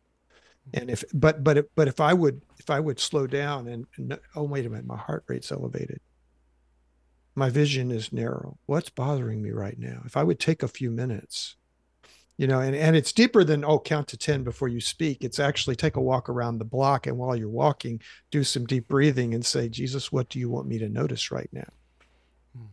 [0.75, 3.87] And if, but, but, if, but if I would, if I would slow down and,
[3.96, 6.01] and oh, wait a minute, my heart rate's elevated.
[7.35, 8.59] My vision is narrow.
[8.66, 10.03] What's bothering me right now?
[10.05, 11.57] If I would take a few minutes,
[12.38, 15.22] you know, and, and it's deeper than, oh, count to 10 before you speak.
[15.22, 17.07] It's actually take a walk around the block.
[17.07, 20.66] And while you're walking, do some deep breathing and say, Jesus, what do you want
[20.66, 21.68] me to notice right now?
[22.57, 22.64] Hmm.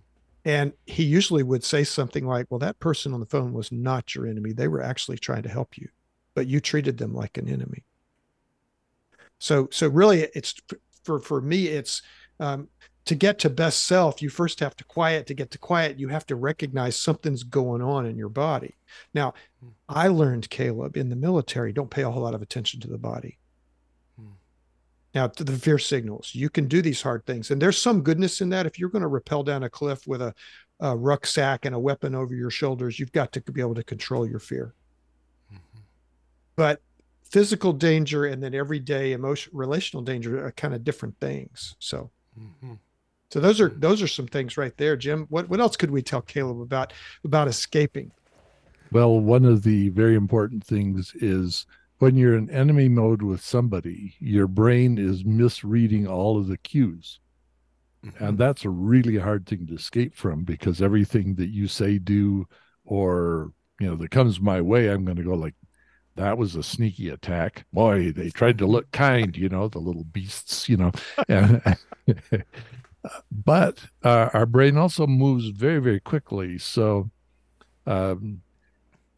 [0.45, 4.15] And he usually would say something like, Well, that person on the phone was not
[4.15, 4.53] your enemy.
[4.53, 5.89] They were actually trying to help you,
[6.33, 7.83] but you treated them like an enemy.
[9.39, 10.55] So, so really, it's
[11.03, 12.01] for, for me, it's
[12.39, 12.67] um,
[13.05, 15.25] to get to best self, you first have to quiet.
[15.27, 18.75] To get to quiet, you have to recognize something's going on in your body.
[19.15, 19.33] Now,
[19.87, 22.99] I learned, Caleb, in the military, don't pay a whole lot of attention to the
[22.99, 23.39] body.
[24.15, 24.33] Hmm.
[25.15, 27.49] Now, to the fear signals, you can do these hard things.
[27.49, 28.67] And there's some goodness in that.
[28.67, 30.35] If you're going to rappel down a cliff with a,
[30.79, 34.27] a rucksack and a weapon over your shoulders, you've got to be able to control
[34.27, 34.75] your fear.
[36.59, 36.81] But
[37.23, 41.77] physical danger and then everyday emotion, relational danger are kind of different things.
[41.79, 42.79] So, Mhm.
[43.31, 45.25] so those are those are some things right there, Jim.
[45.29, 46.91] What what else could we tell Caleb about
[47.23, 48.11] about escaping?
[48.91, 51.65] Well, one of the very important things is
[51.99, 57.21] when you're in enemy mode with somebody, your brain is misreading all of the cues.
[58.05, 58.19] Mhm.
[58.19, 62.47] And that's a really hard thing to escape from because everything that you say, do,
[62.83, 65.55] or, you know, that comes my way, I'm going to go like,
[66.19, 67.65] that was a sneaky attack.
[67.71, 70.91] Boy, they tried to look kind, you know, the little beasts, you know.
[73.31, 76.57] But uh, our brain also moves very, very quickly.
[76.57, 77.09] So,
[77.87, 78.41] um,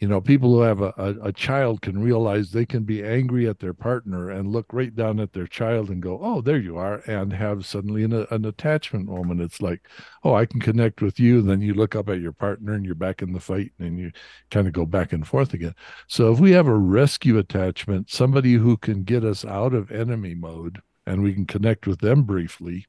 [0.02, 3.48] you know people who have a, a, a, child can realize they can be angry
[3.48, 6.76] at their partner and look right down at their child and go oh there you
[6.76, 9.40] are and have suddenly an, an attachment moment.
[9.40, 9.88] It's like
[10.24, 12.84] oh i can connect with you and then you look up at your partner and
[12.84, 14.12] you're back in the fight and you
[14.50, 15.76] kind of go back and forth again.
[16.08, 20.34] So if we have a rescue attachment somebody who can get us out of enemy
[20.34, 22.88] mode and we can connect with them briefly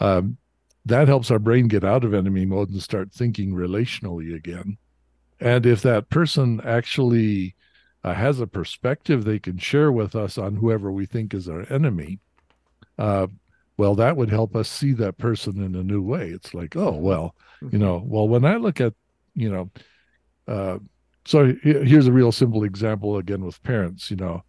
[0.00, 0.38] um,
[0.84, 4.76] that helps our brain get out of enemy mode and start thinking relationally again
[5.42, 7.56] and if that person actually
[8.04, 11.66] uh, has a perspective they can share with us on whoever we think is our
[11.68, 12.20] enemy,
[12.96, 13.26] uh,
[13.76, 16.28] well, that would help us see that person in a new way.
[16.28, 17.78] It's like, oh, well, you mm-hmm.
[17.78, 18.94] know, well, when I look at,
[19.34, 19.70] you know,
[20.46, 20.78] uh,
[21.24, 24.44] so here's a real simple example again with parents, you know,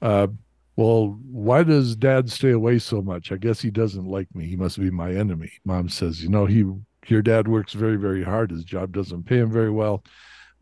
[0.00, 0.26] uh,
[0.74, 3.30] well, why does dad stay away so much?
[3.30, 4.46] I guess he doesn't like me.
[4.46, 5.52] He must be my enemy.
[5.64, 6.64] Mom says, you know, he,
[7.06, 8.50] your dad works very, very hard.
[8.50, 10.02] His job doesn't pay him very well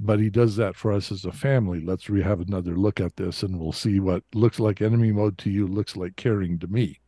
[0.03, 1.81] but he does that for us as a family.
[1.81, 5.37] Let's re have another look at this, and we'll see what looks like enemy mode
[5.39, 6.99] to you looks like caring to me.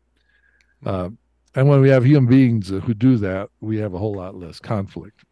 [0.84, 1.08] Uh,
[1.54, 4.60] and when we have human beings who do that, we have a whole lot less
[4.60, 5.24] conflict.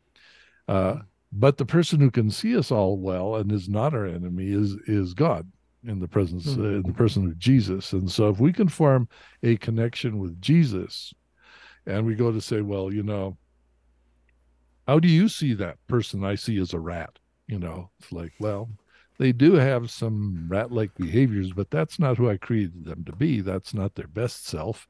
[0.68, 0.96] Uh,
[1.32, 4.72] but the person who can see us all well and is not our enemy is
[4.86, 5.50] is God
[5.84, 6.62] in the presence mm-hmm.
[6.62, 7.92] uh, in the person of Jesus.
[7.92, 9.06] And so, if we can form
[9.42, 11.12] a connection with Jesus,
[11.86, 13.36] and we go to say, well, you know,
[14.88, 17.19] how do you see that person I see as a rat?
[17.50, 18.70] You know it's like well
[19.18, 23.42] they do have some rat-like behaviors but that's not who i created them to be.
[23.42, 24.88] That's not their best self.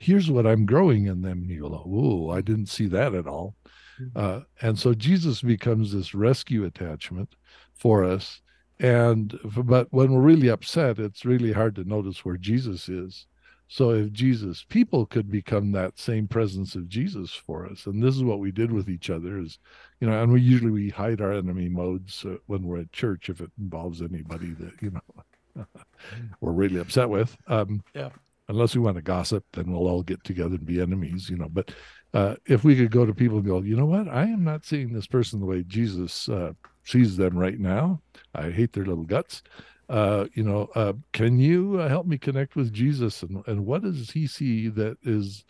[0.00, 1.42] Here's what i'm growing in them.
[1.42, 3.54] And you go oh i didn't see that at all.
[4.00, 4.18] Mm-hmm.
[4.18, 7.36] uh, and so jesus becomes this rescue attachment
[7.74, 8.40] for us.
[8.80, 13.27] And but when we're really upset it's really hard to notice where jesus is
[13.68, 18.16] so if Jesus, people could become that same presence of Jesus for us, and this
[18.16, 19.58] is what we did with each other is,
[20.00, 23.28] you know, and we usually we hide our enemy modes uh, when we're at church
[23.28, 25.64] if it involves anybody that you know
[26.40, 27.36] we're really upset with.
[27.46, 28.08] Um, yeah.
[28.50, 31.50] Unless we want to gossip, then we'll all get together and be enemies, you know.
[31.50, 31.70] But
[32.14, 34.64] uh, if we could go to people and go, you know what, I am not
[34.64, 36.52] seeing this person the way Jesus uh,
[36.82, 38.00] sees them right now.
[38.34, 39.42] I hate their little guts
[39.88, 43.82] uh, you know, uh, can you uh, help me connect with Jesus and, and what
[43.82, 45.44] does he see that is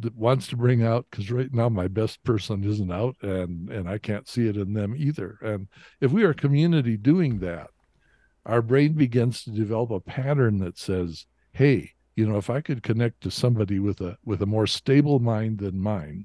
[0.00, 1.06] that wants to bring out?
[1.10, 4.72] Because right now my best person isn't out and and I can't see it in
[4.72, 5.38] them either.
[5.42, 5.68] And
[6.00, 7.68] if we are a community doing that,
[8.46, 12.82] our brain begins to develop a pattern that says, "Hey, you know, if I could
[12.82, 16.24] connect to somebody with a with a more stable mind than mine,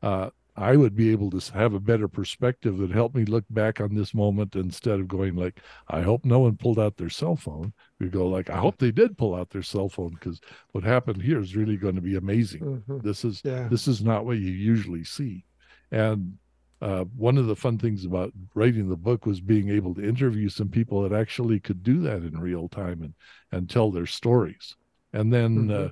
[0.00, 3.80] uh, I would be able to have a better perspective that helped me look back
[3.80, 7.36] on this moment instead of going like, I hope no one pulled out their cell
[7.36, 7.74] phone.
[8.00, 10.40] We go like, I hope they did pull out their cell phone because
[10.72, 12.62] what happened here is really going to be amazing.
[12.62, 13.06] Mm-hmm.
[13.06, 13.68] This is yeah.
[13.68, 15.44] this is not what you usually see.
[15.92, 16.38] And
[16.80, 20.48] uh, one of the fun things about writing the book was being able to interview
[20.48, 23.14] some people that actually could do that in real time and
[23.52, 24.74] and tell their stories.
[25.12, 25.86] And then mm-hmm.
[25.86, 25.88] uh,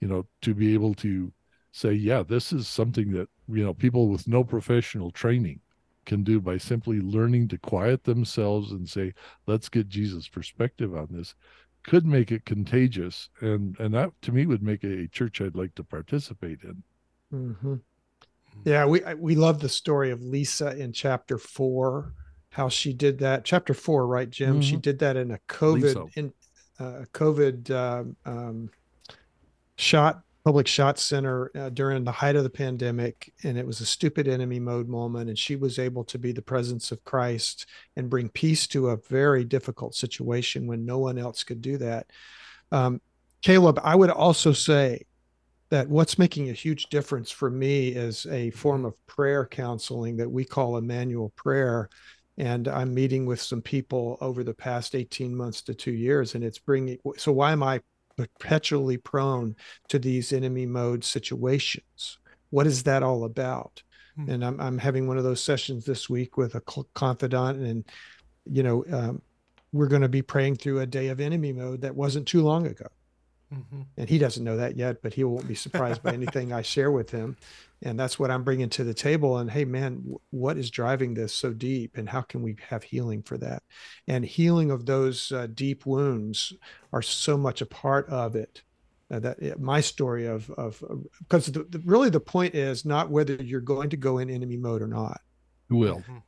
[0.00, 1.32] you know to be able to
[1.78, 5.60] say, yeah, this is something that you know people with no professional training
[6.04, 9.12] can do by simply learning to quiet themselves and say,
[9.46, 11.34] let's get Jesus' perspective on this,
[11.84, 15.74] could make it contagious, and and that to me would make a church I'd like
[15.76, 16.82] to participate in.
[17.32, 17.74] Mm-hmm.
[18.64, 22.14] Yeah, we we love the story of Lisa in chapter four,
[22.50, 23.44] how she did that.
[23.44, 24.54] Chapter four, right, Jim?
[24.54, 24.60] Mm-hmm.
[24.62, 26.10] She did that in a COVID so.
[26.16, 26.32] in
[26.80, 28.70] uh, COVID um, um,
[29.76, 33.84] shot public shot center uh, during the height of the pandemic and it was a
[33.84, 38.08] stupid enemy mode moment and she was able to be the presence of christ and
[38.08, 42.06] bring peace to a very difficult situation when no one else could do that.
[42.72, 42.98] Um,
[43.42, 45.02] caleb i would also say
[45.68, 50.30] that what's making a huge difference for me is a form of prayer counseling that
[50.30, 51.90] we call Immanuel prayer
[52.38, 56.42] and i'm meeting with some people over the past 18 months to two years and
[56.42, 57.82] it's bringing so why am i
[58.18, 59.54] perpetually prone
[59.88, 62.18] to these enemy mode situations.
[62.50, 63.82] What is that all about?
[64.16, 64.30] Hmm.
[64.30, 66.60] And I'm, I'm having one of those sessions this week with a
[66.94, 67.84] confidant, and
[68.50, 69.22] you know, um,
[69.72, 72.66] we're going to be praying through a day of enemy mode that wasn't too long
[72.66, 72.86] ago.
[73.54, 73.82] Mm-hmm.
[73.96, 76.90] And he doesn't know that yet, but he won't be surprised by anything I share
[76.90, 77.36] with him.
[77.82, 79.38] And that's what I'm bringing to the table.
[79.38, 81.96] And hey, man, w- what is driving this so deep?
[81.96, 83.62] And how can we have healing for that?
[84.08, 86.52] And healing of those uh, deep wounds
[86.92, 88.62] are so much a part of it.
[89.10, 90.84] Uh, that my story of of
[91.20, 94.58] because the, the, really the point is not whether you're going to go in enemy
[94.58, 95.22] mode or not.
[95.70, 95.96] You will.
[96.00, 96.18] Mm-hmm.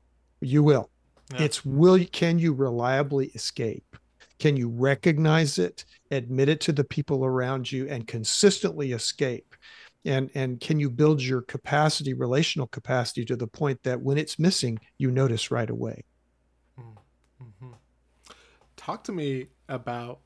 [0.40, 0.90] You will.
[1.34, 1.42] Yeah.
[1.42, 3.96] It's will can you reliably escape?
[4.38, 9.54] Can you recognize it, admit it to the people around you, and consistently escape?
[10.04, 14.38] And, and can you build your capacity, relational capacity, to the point that when it's
[14.38, 16.04] missing, you notice right away?
[16.78, 17.72] mm-hmm.
[18.76, 20.20] talk to me about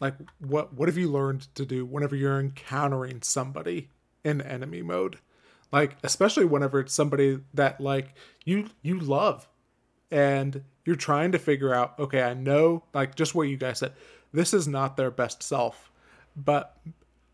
[0.00, 3.88] like what what have you learned to do whenever you're encountering somebody
[4.24, 5.18] in enemy mode
[5.72, 8.14] like especially whenever it's somebody that like
[8.44, 9.48] you you love
[10.10, 13.92] and you're trying to figure out okay i know like just what you guys said
[14.32, 15.90] this is not their best self
[16.36, 16.78] but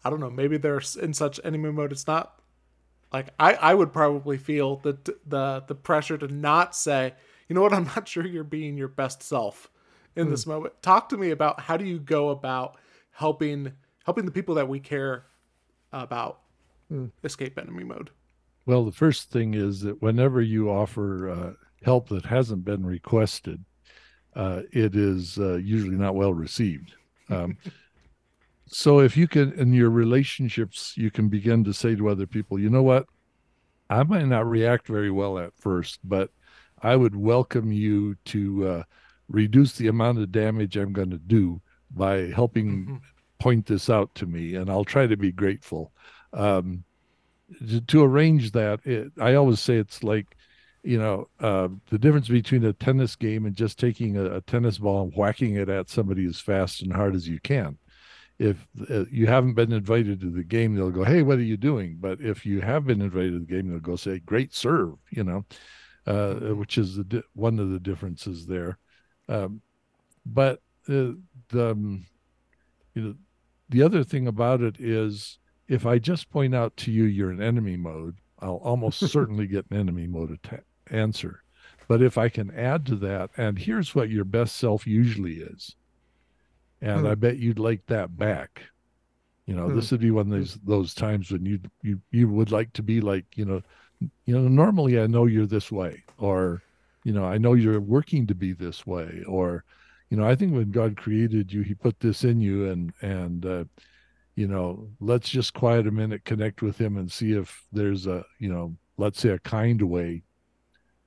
[0.05, 2.41] i don't know maybe they're in such enemy mode it's not
[3.13, 4.97] like i i would probably feel the
[5.27, 7.13] the the pressure to not say
[7.49, 9.71] you know what i'm not sure you're being your best self
[10.17, 10.31] in mm.
[10.31, 12.77] this moment talk to me about how do you go about
[13.13, 13.73] helping
[14.05, 15.25] helping the people that we care
[15.93, 16.41] about
[16.91, 17.11] mm.
[17.25, 18.11] escape enemy mode
[18.65, 23.65] well, the first thing is that whenever you offer uh, help that hasn't been requested,
[24.37, 26.95] uh, it is uh, usually not well received.
[27.29, 27.57] Um,
[28.73, 32.59] so if you can, in your relationships, you can begin to say to other people,
[32.59, 33.07] you know what?
[33.91, 36.31] I might not react very well at first, but
[36.81, 38.83] I would welcome you to uh,
[39.29, 41.61] reduce the amount of damage I'm going to do
[41.91, 42.97] by helping mm-hmm.
[43.39, 45.93] point this out to me, and I'll try to be grateful.
[46.33, 46.85] Um,
[47.69, 50.35] to, to arrange that, it, I always say it's like,
[50.83, 54.79] you know, uh, the difference between a tennis game and just taking a, a, tennis
[54.79, 57.79] ball and whacking it at somebody as fast and hard as you can.
[58.43, 61.57] If uh, you haven't been invited to the game, they'll go, "Hey, what are you
[61.57, 64.95] doing?" But if you have been invited to the game, they'll go say, "Great serve,"
[65.11, 65.45] you know,
[66.07, 66.59] uh, mm-hmm.
[66.59, 68.79] which is the di- one of the differences there.
[69.29, 69.63] Um,
[70.27, 71.13] but uh,
[71.51, 72.05] the um,
[72.95, 73.15] you know
[73.69, 75.39] the other thing about it is
[75.69, 79.67] if I just point out to you you're in enemy mode, I'll almost certainly get
[79.71, 81.43] an enemy mode atta- answer.
[81.89, 85.77] But if I can add to that, and here's what your best self usually is,
[86.83, 87.07] and hmm.
[87.07, 88.63] I bet you'd like that back.
[89.47, 89.77] You know, hmm.
[89.77, 92.83] this would be one of those those times when you you you would like to
[92.83, 93.63] be like, you know,
[94.27, 96.63] you know, normally I know you're this way, or,
[97.05, 99.65] you know, I know you're working to be this way, or,
[100.11, 103.47] you know, I think when God created you, He put this in you, and and
[103.47, 103.65] uh,
[104.35, 108.25] you know, let's just quiet a minute, connect with him, and see if there's a,
[108.39, 110.23] you know, let's say a kind way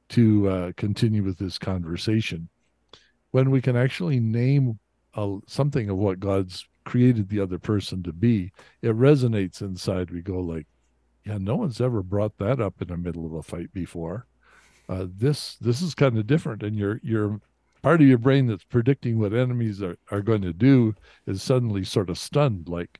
[0.09, 2.47] to uh, continue with this conversation.
[3.31, 4.79] When we can actually name
[5.15, 8.51] a, something of what God's created the other person to be,
[8.81, 10.11] it resonates inside.
[10.11, 10.67] We go like,
[11.25, 14.27] yeah, no one's ever brought that up in the middle of a fight before.
[14.87, 17.41] Uh, this this is kind of different, and your your
[17.81, 20.93] part of your brain that's predicting what enemies are, are going to do
[21.25, 22.99] is suddenly sort of stunned, like,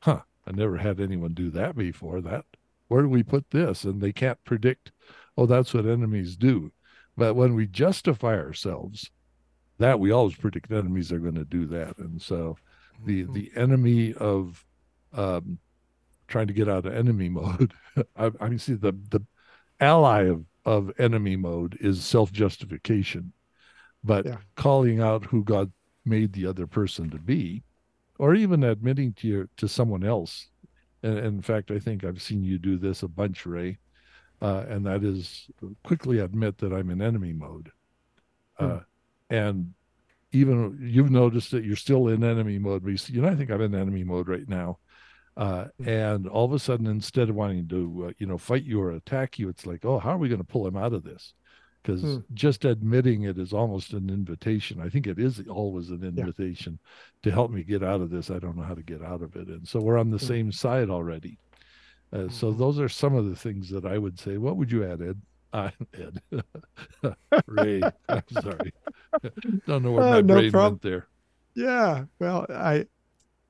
[0.00, 2.20] huh, I never had anyone do that before.
[2.20, 2.44] That
[2.88, 3.84] where do we put this?
[3.84, 4.92] And they can't predict,
[5.36, 6.72] oh, that's what enemies do.
[7.16, 9.10] But when we justify ourselves,
[9.80, 11.96] that we always predict enemies are going to do that.
[11.98, 12.56] And so
[13.04, 13.32] the mm-hmm.
[13.32, 14.64] the enemy of
[15.12, 15.58] um,
[16.28, 17.72] trying to get out of enemy mode,
[18.16, 19.24] I, I mean, see the the
[19.80, 23.32] ally of of enemy mode is self justification,
[24.04, 24.36] but yeah.
[24.54, 25.72] calling out who God
[26.04, 27.62] made the other person to be
[28.18, 30.48] or even admitting to your to someone else.
[31.02, 33.78] And, and in fact, I think I've seen you do this a bunch, Ray,
[34.42, 35.48] uh, and that is
[35.82, 37.72] quickly admit that I'm in enemy mode.
[38.58, 38.76] Uh, hmm.
[39.30, 39.74] And
[40.32, 43.60] even you've noticed that you're still in enemy mode, but you, know, I think I'm
[43.60, 44.78] in enemy mode right now.
[45.36, 45.88] Uh, hmm.
[45.88, 48.90] and all of a sudden, instead of wanting to, uh, you know, fight you or
[48.90, 51.34] attack you, it's like, oh, how are we going to pull him out of this?
[51.82, 52.18] because hmm.
[52.34, 54.80] just admitting it is almost an invitation.
[54.80, 57.22] I think it is always an invitation yeah.
[57.22, 58.30] to help me get out of this.
[58.30, 59.48] I don't know how to get out of it.
[59.48, 60.26] And so we're on the hmm.
[60.26, 61.38] same side already.
[62.12, 62.34] Uh, mm-hmm.
[62.34, 64.36] So those are some of the things that I would say.
[64.36, 65.20] What would you add, Ed?
[65.52, 66.22] Uh, Ed.
[67.46, 67.82] Ray.
[68.08, 68.72] I'm sorry.
[69.66, 70.72] don't know where uh, my no brain problem.
[70.72, 71.06] went there.
[71.54, 72.04] Yeah.
[72.18, 72.86] Well, I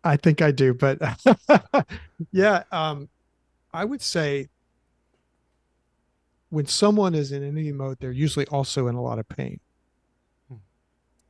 [0.03, 0.99] I think I do, but
[2.33, 3.09] yeah, um,
[3.73, 4.49] I would say
[6.49, 9.61] when someone is in enemy mode, they're usually also in a lot of pain.
[10.49, 10.57] Hmm.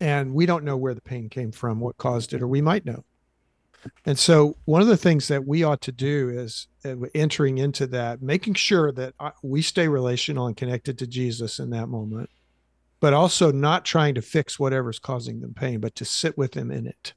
[0.01, 2.85] And we don't know where the pain came from, what caused it, or we might
[2.85, 3.05] know.
[4.05, 7.87] And so, one of the things that we ought to do is uh, entering into
[7.89, 12.31] that, making sure that uh, we stay relational and connected to Jesus in that moment,
[13.01, 16.71] but also not trying to fix whatever's causing them pain, but to sit with them
[16.71, 17.15] in it.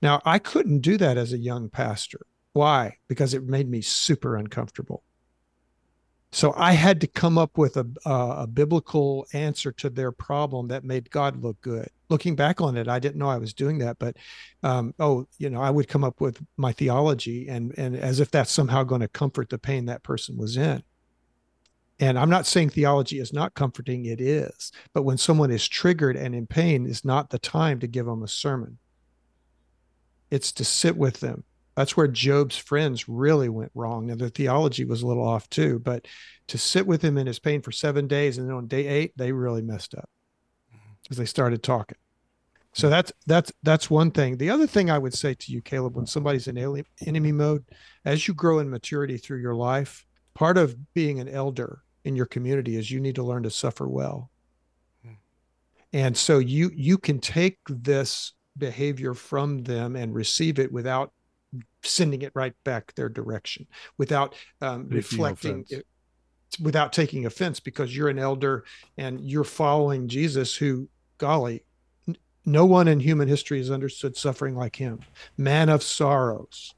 [0.00, 2.20] Now, I couldn't do that as a young pastor.
[2.52, 2.98] Why?
[3.08, 5.02] Because it made me super uncomfortable.
[6.30, 10.84] So I had to come up with a, a, biblical answer to their problem that
[10.84, 11.88] made God look good.
[12.10, 14.16] Looking back on it, I didn't know I was doing that, but
[14.62, 18.30] um, oh, you know, I would come up with my theology and and as if
[18.30, 20.82] that's somehow going to comfort the pain that person was in.
[21.98, 24.70] And I'm not saying theology is not comforting; it is.
[24.92, 28.22] But when someone is triggered and in pain, is not the time to give them
[28.22, 28.78] a sermon.
[30.30, 31.44] It's to sit with them
[31.78, 34.06] that's where Job's friends really went wrong.
[34.06, 36.08] Now their theology was a little off too, but
[36.48, 39.12] to sit with him in his pain for seven days and then on day eight,
[39.16, 40.10] they really messed up.
[41.08, 41.96] as they started talking.
[42.72, 44.38] So that's that's that's one thing.
[44.38, 47.64] The other thing I would say to you, Caleb, when somebody's in alien, enemy mode,
[48.04, 50.04] as you grow in maturity through your life,
[50.34, 53.88] part of being an elder in your community is you need to learn to suffer
[53.88, 54.32] well.
[55.04, 55.12] Hmm.
[55.92, 61.12] And so you you can take this behavior from them and receive it without
[61.82, 63.66] sending it right back their direction,
[63.96, 65.86] without um, reflecting it,
[66.62, 68.64] without taking offense because you're an elder
[68.96, 71.64] and you're following Jesus who golly
[72.46, 75.00] no one in human history has understood suffering like him
[75.36, 76.74] man of sorrows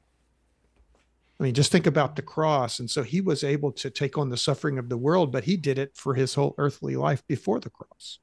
[1.41, 2.77] I mean, just think about the cross.
[2.77, 5.57] And so he was able to take on the suffering of the world, but he
[5.57, 8.19] did it for his whole earthly life before the cross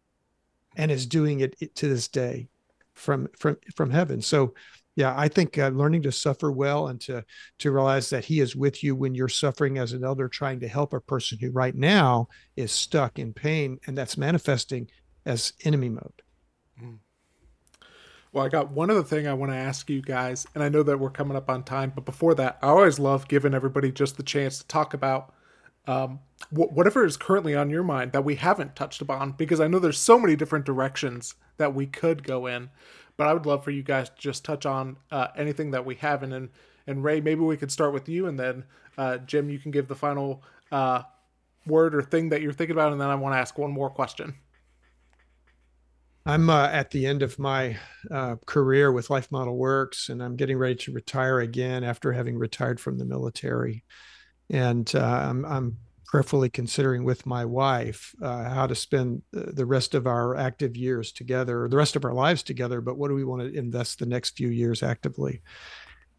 [0.76, 2.46] and is doing it to this day
[2.94, 4.22] from from from heaven.
[4.22, 4.54] So
[4.98, 7.24] yeah, I think uh, learning to suffer well and to
[7.60, 10.66] to realize that he is with you when you're suffering as an elder trying to
[10.66, 12.26] help a person who right now
[12.56, 14.90] is stuck in pain and that's manifesting
[15.24, 16.22] as enemy mode.
[16.82, 16.98] Mm.
[18.32, 20.82] Well, I got one other thing I want to ask you guys, and I know
[20.82, 24.16] that we're coming up on time, but before that, I always love giving everybody just
[24.16, 25.32] the chance to talk about
[25.88, 26.20] um,
[26.50, 29.80] wh- whatever is currently on your mind that we haven't touched upon, because I know
[29.80, 32.70] there's so many different directions that we could go in.
[33.16, 35.96] But I would love for you guys to just touch on uh, anything that we
[35.96, 36.32] haven't.
[36.32, 36.50] And
[36.86, 38.64] and Ray, maybe we could start with you, and then
[38.96, 41.02] uh, Jim, you can give the final uh,
[41.66, 43.90] word or thing that you're thinking about, and then I want to ask one more
[43.90, 44.36] question.
[46.24, 47.76] I'm uh, at the end of my
[48.10, 52.38] uh, career with Life Model Works, and I'm getting ready to retire again after having
[52.38, 53.82] retired from the military.
[54.50, 55.76] And uh, I'm, I'm,
[56.08, 61.12] prayerfully considering with my wife uh, how to spend the rest of our active years
[61.12, 62.80] together, or the rest of our lives together.
[62.80, 65.42] But what do we want to invest the next few years actively?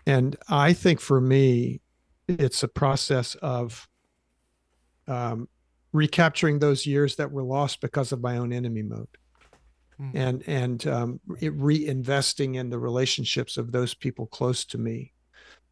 [0.05, 1.81] And I think for me,
[2.27, 3.87] it's a process of
[5.07, 5.49] um,
[5.91, 9.07] recapturing those years that were lost because of my own enemy mode
[9.99, 10.11] mm.
[10.13, 15.13] and and um, reinvesting in the relationships of those people close to me,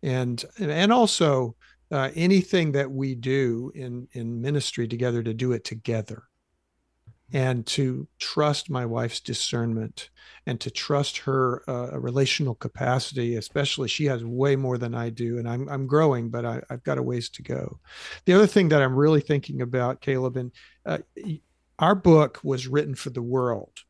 [0.02, 1.56] and and also
[1.92, 6.24] uh, anything that we do in in ministry together to do it together
[7.34, 10.10] and to trust my wife's discernment
[10.46, 15.38] and to trust her uh, relational capacity especially she has way more than i do
[15.38, 17.80] and i'm, I'm growing but I, have got a ways to go.
[18.26, 20.52] The other thing that i'm really thinking about caleb and
[20.86, 21.00] uh,
[21.80, 23.84] our book was written for the world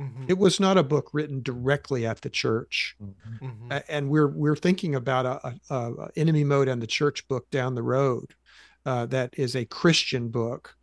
[0.00, 0.24] Mm-hmm.
[0.28, 3.78] It was not a book written directly at the church, mm-hmm.
[3.88, 7.74] and we're we're thinking about a, a, a, enemy mode and the church book down
[7.74, 8.34] the road
[8.86, 10.74] uh, that is a Christian book.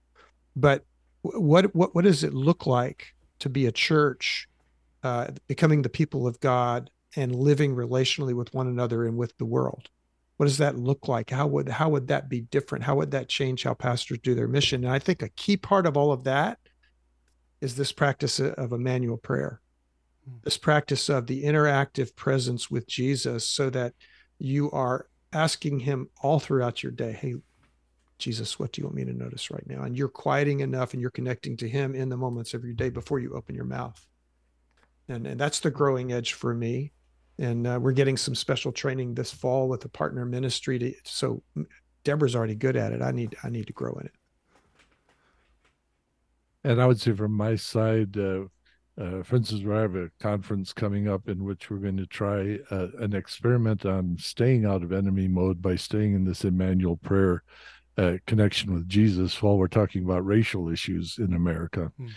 [0.55, 0.85] But
[1.21, 4.47] what what what does it look like to be a church,
[5.01, 9.45] uh, becoming the people of God and living relationally with one another and with the
[9.45, 9.89] world?
[10.37, 11.31] What does that look like?
[11.31, 12.83] How would how would that be different?
[12.83, 14.83] How would that change how pastors do their mission?
[14.83, 16.59] And I think a key part of all of that
[17.61, 19.61] is this practice of Immanuel prayer,
[20.27, 20.37] hmm.
[20.43, 23.93] this practice of the interactive presence with Jesus, so that
[24.39, 27.35] you are asking him all throughout your day, Hey,
[28.17, 29.83] Jesus, what do you want me to notice right now?
[29.83, 32.89] And you're quieting enough and you're connecting to him in the moments of your day
[32.89, 34.03] before you open your mouth.
[35.07, 36.91] And, and that's the growing edge for me.
[37.39, 40.79] And uh, we're getting some special training this fall with a partner ministry.
[40.79, 41.43] To, so
[42.03, 43.01] Deborah's already good at it.
[43.01, 44.13] I need I need to grow in it.
[46.67, 48.41] And I would say from my side, uh,
[48.99, 52.59] uh, for instance, we have a conference coming up in which we're going to try
[52.69, 57.43] uh, an experiment on staying out of enemy mode by staying in this Immanuel prayer
[57.97, 61.89] uh, connection with Jesus while we're talking about racial issues in America.
[61.97, 62.07] Hmm.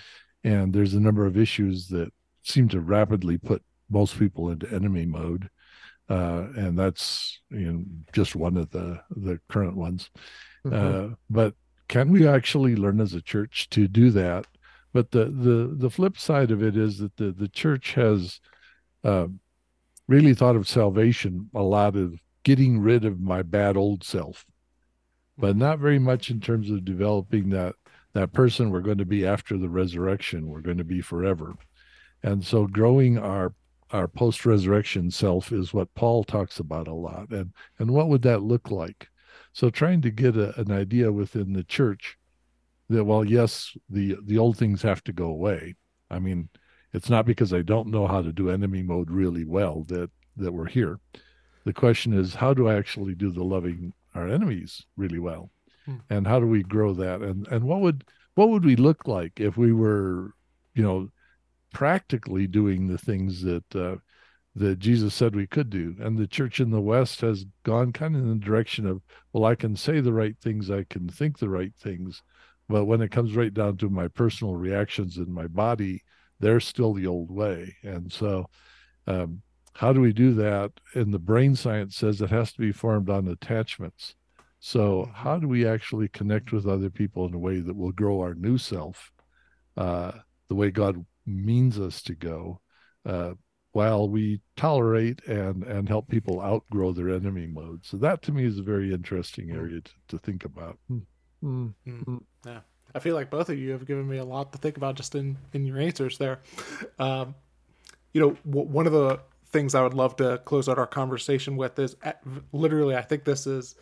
[0.43, 2.11] And there's a number of issues that
[2.43, 5.49] seem to rapidly put most people into enemy mode.
[6.09, 10.11] Uh, and that's you know, just one of the the current ones.
[10.67, 11.13] Mm-hmm.
[11.13, 11.55] Uh, but
[11.91, 14.47] can we actually learn as a church to do that?
[14.93, 18.41] But the the the flip side of it is that the the church has
[19.03, 19.27] uh,
[20.07, 22.15] really thought of salvation a lot of
[22.45, 24.47] getting rid of my bad old self,
[25.37, 27.75] but not very much in terms of developing that
[28.13, 30.47] that person we're going to be after the resurrection.
[30.47, 31.57] We're going to be forever,
[32.23, 33.53] and so growing our
[33.91, 37.31] our post resurrection self is what Paul talks about a lot.
[37.31, 39.10] And and what would that look like?
[39.53, 42.17] So trying to get a, an idea within the church
[42.89, 45.75] that well, yes, the the old things have to go away.
[46.11, 46.49] I mean,
[46.93, 50.53] it's not because I don't know how to do enemy mode really well that that
[50.53, 50.99] we're here.
[51.65, 55.51] The question is, how do I actually do the loving our enemies really well,
[55.85, 55.97] hmm.
[56.09, 57.23] and how do we grow that?
[57.23, 60.35] And and what would what would we look like if we were,
[60.75, 61.09] you know,
[61.73, 63.97] practically doing the things that uh,
[64.61, 65.97] that Jesus said we could do.
[66.01, 69.01] And the church in the West has gone kind of in the direction of,
[69.33, 72.23] well, I can say the right things, I can think the right things,
[72.69, 76.05] but when it comes right down to my personal reactions in my body,
[76.41, 77.75] they're still the old way.
[77.83, 78.47] And so,
[79.07, 79.41] um,
[79.73, 80.73] how do we do that?
[80.95, 84.15] And the brain science says it has to be formed on attachments.
[84.59, 88.21] So, how do we actually connect with other people in a way that will grow
[88.21, 89.11] our new self,
[89.79, 90.13] uh,
[90.49, 92.61] the way God means us to go,
[93.07, 93.33] uh,
[93.73, 97.85] while we tolerate and and help people outgrow their enemy mode?
[97.85, 99.55] So that to me is a very interesting Mm.
[99.57, 100.79] area to, to think about.
[100.91, 101.03] Mm.
[102.93, 105.15] I feel like both of you have given me a lot to think about just
[105.15, 106.41] in in your answers there.
[106.99, 107.35] Um,
[108.13, 111.57] you know, w- one of the things I would love to close out our conversation
[111.57, 112.13] with is uh,
[112.53, 113.75] literally, I think this is,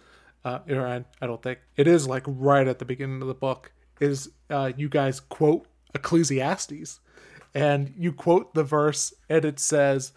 [0.45, 3.35] uh, or I, I don't think it is like right at the beginning of the
[3.35, 7.01] book is uh, you guys quote Ecclesiastes,
[7.59, 10.13] and you quote the verse, and it says,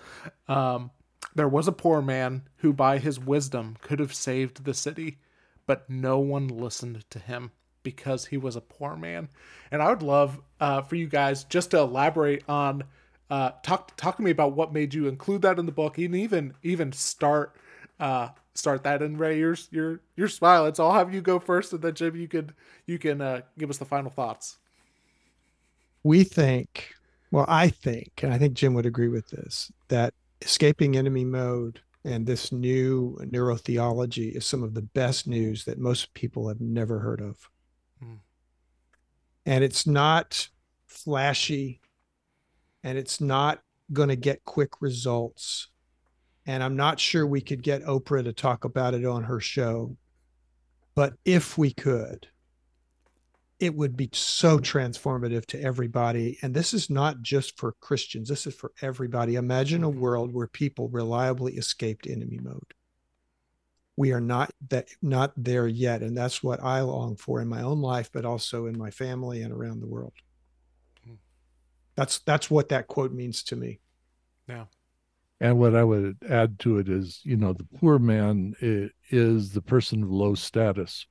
[0.48, 0.92] um,
[1.36, 5.18] "There was a poor man who by his wisdom could have saved the city."
[5.72, 7.52] but no one listened to him
[7.84, 9.30] because he was a poor man.
[9.72, 12.84] And I would love uh, for you guys just to elaborate on
[13.30, 16.14] uh, talk talk to me about what made you include that in the book, and
[16.14, 17.56] even even start
[18.02, 19.02] uh, start that.
[19.02, 22.18] And Ray, you're you're you're smiling, so I'll have you go first, and then Jim,
[22.18, 22.52] you can
[22.86, 24.58] you can uh, give us the final thoughts.
[26.04, 26.94] We think,
[27.32, 31.80] well, I think, and I think Jim would agree with this, that escaping enemy mode
[32.04, 37.00] and this new neurotheology is some of the best news that most people have never
[37.00, 37.50] heard of.
[38.02, 38.16] Hmm.
[39.46, 40.50] And it's not
[40.88, 41.82] flashy
[42.84, 43.62] and it's not
[43.94, 45.68] going to get quick results.
[46.46, 49.96] And I'm not sure we could get Oprah to talk about it on her show.
[50.96, 52.28] But if we could,
[53.62, 56.39] it would be so transformative to everybody.
[56.41, 59.36] And this is not just for Christians, this is for everybody.
[59.36, 62.74] Imagine a world where people reliably escaped enemy mode.
[63.95, 66.01] We are not that not there yet.
[66.01, 69.43] And that's what I long for in my own life, but also in my family
[69.43, 70.14] and around the world.
[71.95, 73.80] That's that's what that quote means to me.
[74.49, 74.66] Yeah.
[75.39, 78.55] And what I would add to it is, you know, the poor man
[79.12, 81.05] is the person of low status.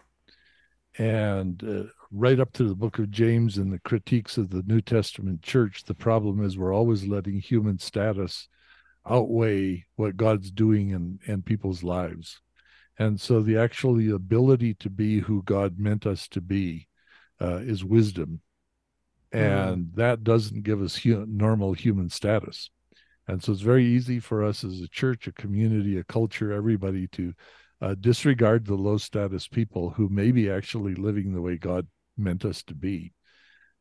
[0.99, 4.81] And uh, right up to the book of James and the critiques of the New
[4.81, 8.49] Testament church, the problem is we're always letting human status
[9.09, 12.41] outweigh what God's doing in, in people's lives.
[12.99, 16.89] And so the actual ability to be who God meant us to be
[17.41, 18.41] uh, is wisdom.
[19.33, 22.71] And that doesn't give us hu- normal human status.
[23.29, 27.07] And so it's very easy for us as a church, a community, a culture, everybody
[27.09, 27.33] to
[27.81, 31.87] uh, disregard the low status people who may be actually living the way God
[32.21, 33.13] meant us to be.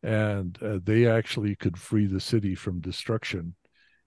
[0.02, 3.56] And uh, they actually could free the city from destruction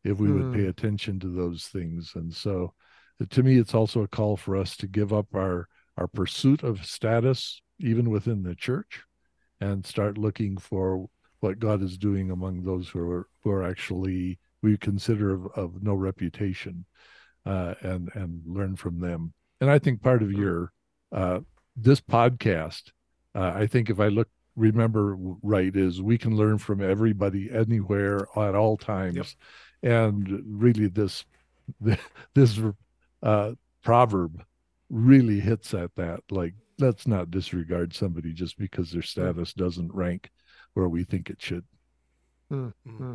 [0.05, 0.68] if we would pay Hmm.
[0.68, 2.12] attention to those things.
[2.14, 2.74] And so
[3.20, 6.62] uh, to me, it's also a call for us to give up our, our pursuit
[6.62, 9.03] of status, even within the church,
[9.61, 11.09] and start looking for
[11.41, 15.83] what God is doing among those who are, who are actually we consider of, of
[15.83, 16.85] no reputation
[17.45, 19.33] uh, and and learn from them.
[19.61, 20.72] And I think part of your
[21.11, 21.41] uh,
[21.76, 22.93] this podcast,
[23.35, 28.26] uh, I think if I look remember right, is we can learn from everybody anywhere
[28.37, 29.37] at all times,
[29.83, 31.24] and really this
[32.35, 32.61] this
[33.22, 33.53] uh,
[33.83, 34.45] proverb
[34.91, 36.20] really hits at that.
[36.30, 40.30] Like let's not disregard somebody just because their status doesn't rank
[40.74, 41.64] where we think it should.
[42.51, 42.97] Hmm, hmm.
[42.97, 43.14] Hmm.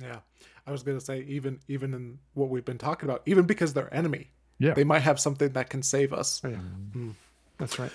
[0.00, 0.20] Yeah,
[0.66, 3.92] I was gonna say even even in what we've been talking about, even because they're
[3.92, 4.30] enemy,
[4.60, 4.74] Yeah.
[4.74, 6.40] they might have something that can save us.
[6.44, 6.50] Yeah.
[6.50, 7.10] Mm-hmm.
[7.58, 7.90] That's right.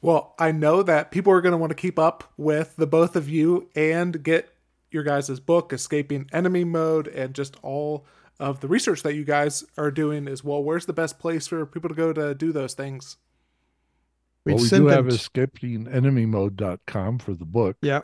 [0.00, 3.16] Well, I know that people are going to want to keep up with the both
[3.16, 4.54] of you and get
[4.90, 8.06] your guys' book, Escaping Enemy Mode, and just all
[8.40, 10.62] of the research that you guys are doing as well.
[10.62, 13.16] Where's the best place for people to go to do those things?
[14.44, 17.76] We'd well, we send do them have to- escapingenemymode.com for the book.
[17.82, 18.02] Yeah,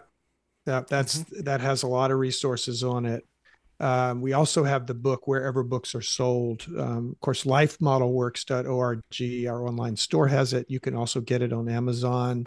[0.67, 1.43] yeah, that's mm-hmm.
[1.43, 3.25] that has a lot of resources on it.
[3.81, 6.67] Um, we also have the book wherever books are sold.
[6.79, 10.67] Um, of course, lifemodelworks.org, our online store has it.
[10.69, 12.47] You can also get it on Amazon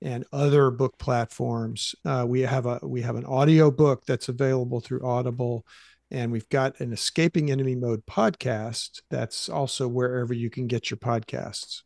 [0.00, 1.94] and other book platforms.
[2.04, 5.64] Uh, we have a we have an audio book that's available through Audible,
[6.10, 10.98] and we've got an Escaping Enemy Mode podcast that's also wherever you can get your
[10.98, 11.82] podcasts.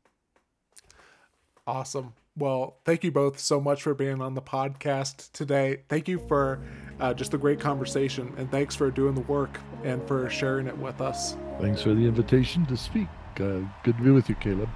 [1.67, 2.15] Awesome.
[2.39, 5.79] Well, thank you both so much for being on the podcast today.
[5.89, 6.61] Thank you for
[7.01, 10.77] uh, just a great conversation, and thanks for doing the work and for sharing it
[10.77, 11.35] with us.
[11.61, 13.09] Thanks for the invitation to speak.
[13.37, 14.69] Uh, good to be with you, Caleb.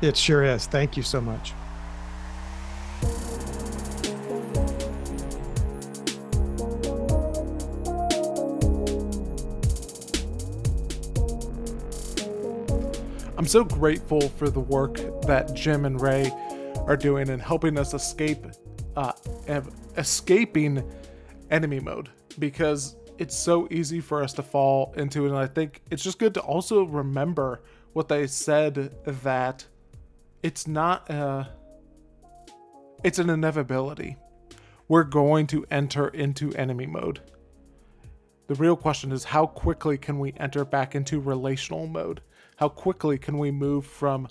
[0.00, 0.66] It sure is.
[0.66, 1.52] Thank you so much.
[13.36, 16.30] I'm so grateful for the work that Jim and Ray
[16.86, 18.46] are doing and helping us escape,
[18.96, 19.12] uh,
[19.96, 20.82] escaping
[21.50, 22.08] enemy mode.
[22.38, 25.28] because it's so easy for us to fall into it.
[25.28, 27.62] And I think it's just good to also remember
[27.92, 28.74] what they said
[29.04, 29.66] that
[30.42, 31.48] it's not a,
[33.04, 34.16] it's an inevitability.
[34.88, 37.20] We're going to enter into enemy mode.
[38.48, 42.22] The real question is how quickly can we enter back into relational mode?
[42.56, 44.28] How quickly can we move from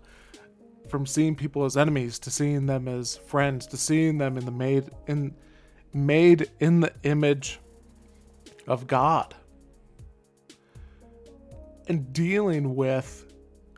[0.92, 4.52] from seeing people as enemies to seeing them as friends to seeing them in the
[4.52, 5.34] made in
[5.94, 7.60] made in the image
[8.68, 9.34] of God?
[11.88, 13.26] And dealing with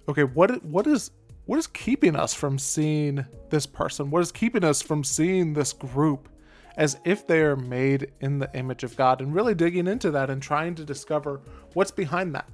[0.10, 1.12] okay, what what is
[1.46, 4.10] what is keeping us from seeing this person?
[4.10, 6.30] What is keeping us from seeing this group
[6.78, 10.30] as if they are made in the image of God and really digging into that
[10.30, 11.42] and trying to discover
[11.74, 12.50] what's behind that?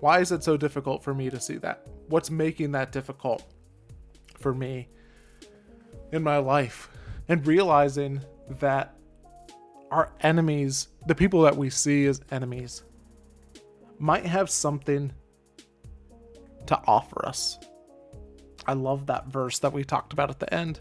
[0.00, 1.86] Why is it so difficult for me to see that?
[2.08, 3.44] What's making that difficult
[4.38, 4.88] for me
[6.12, 6.90] in my life?
[7.28, 8.20] And realizing
[8.60, 8.94] that
[9.90, 12.82] our enemies, the people that we see as enemies,
[13.98, 15.12] might have something
[16.66, 17.58] to offer us.
[18.66, 20.80] I love that verse that we talked about at the end.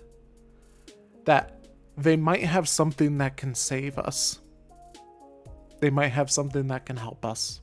[1.25, 4.39] That they might have something that can save us.
[5.79, 7.61] They might have something that can help us.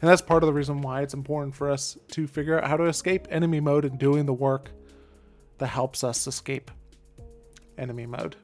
[0.00, 2.76] And that's part of the reason why it's important for us to figure out how
[2.76, 4.70] to escape enemy mode and doing the work
[5.58, 6.70] that helps us escape
[7.76, 8.36] enemy mode.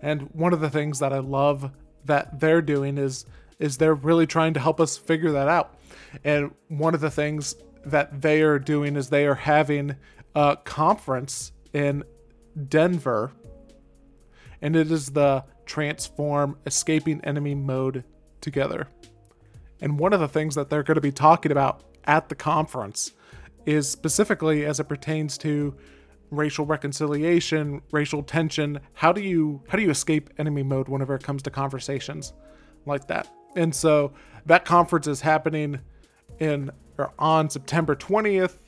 [0.00, 1.72] And one of the things that I love
[2.04, 3.26] that they're doing is
[3.58, 5.74] is they're really trying to help us figure that out.
[6.24, 9.96] And one of the things that they are doing is they are having
[10.34, 12.04] a conference in
[12.68, 13.32] Denver,
[14.60, 18.04] and it is the Transform Escaping Enemy Mode
[18.46, 18.86] Together.
[19.80, 23.10] And one of the things that they're going to be talking about at the conference
[23.66, 25.74] is specifically as it pertains to
[26.30, 28.78] racial reconciliation, racial tension.
[28.92, 32.34] How do you how do you escape enemy mode whenever it comes to conversations
[32.86, 33.28] like that?
[33.56, 34.12] And so
[34.46, 35.80] that conference is happening
[36.38, 38.58] in or on September 20th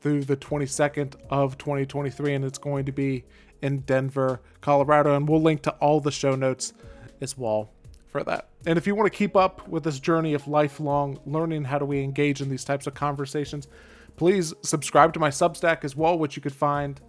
[0.00, 3.24] through the 22nd of 2023 and it's going to be
[3.62, 6.72] in Denver, Colorado and we'll link to all the show notes
[7.20, 7.73] as well
[8.14, 8.46] for that.
[8.64, 11.84] And if you want to keep up with this journey of lifelong learning how do
[11.84, 13.66] we engage in these types of conversations,
[14.14, 17.00] please subscribe to my Substack as well, which you could find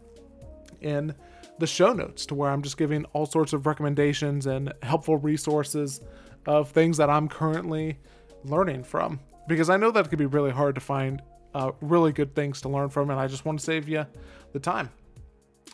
[0.81, 1.13] in
[1.59, 6.01] the show notes to where I'm just giving all sorts of recommendations and helpful resources
[6.47, 7.99] of things that I'm currently
[8.43, 11.21] learning from because I know that can be really hard to find
[11.53, 14.07] uh, really good things to learn from, and I just want to save you
[14.53, 14.89] the time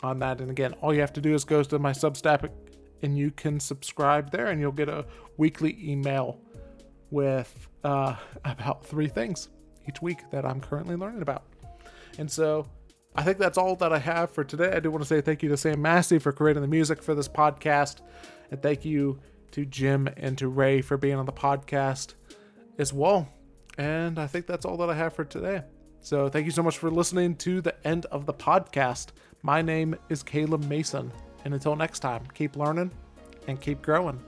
[0.04, 0.42] on that.
[0.42, 2.50] And again, all you have to do is go to my Substack
[3.02, 5.06] and you can subscribe there, and you'll get a
[5.38, 6.40] weekly email
[7.10, 9.50] with uh, about three things
[9.88, 11.44] each week that I'm currently learning about.
[12.18, 12.68] And so
[13.16, 14.72] I think that's all that I have for today.
[14.72, 17.16] I do want to say thank you to Sam Massey for creating the music for
[17.16, 18.02] this podcast,
[18.52, 19.20] and thank you
[19.52, 22.14] to Jim and to Ray for being on the podcast
[22.78, 23.28] as well.
[23.78, 25.64] And I think that's all that I have for today.
[26.02, 29.08] So thank you so much for listening to the end of the podcast.
[29.44, 31.12] My name is Caleb Mason.
[31.46, 32.92] And until next time, keep learning
[33.48, 34.22] and keep growing.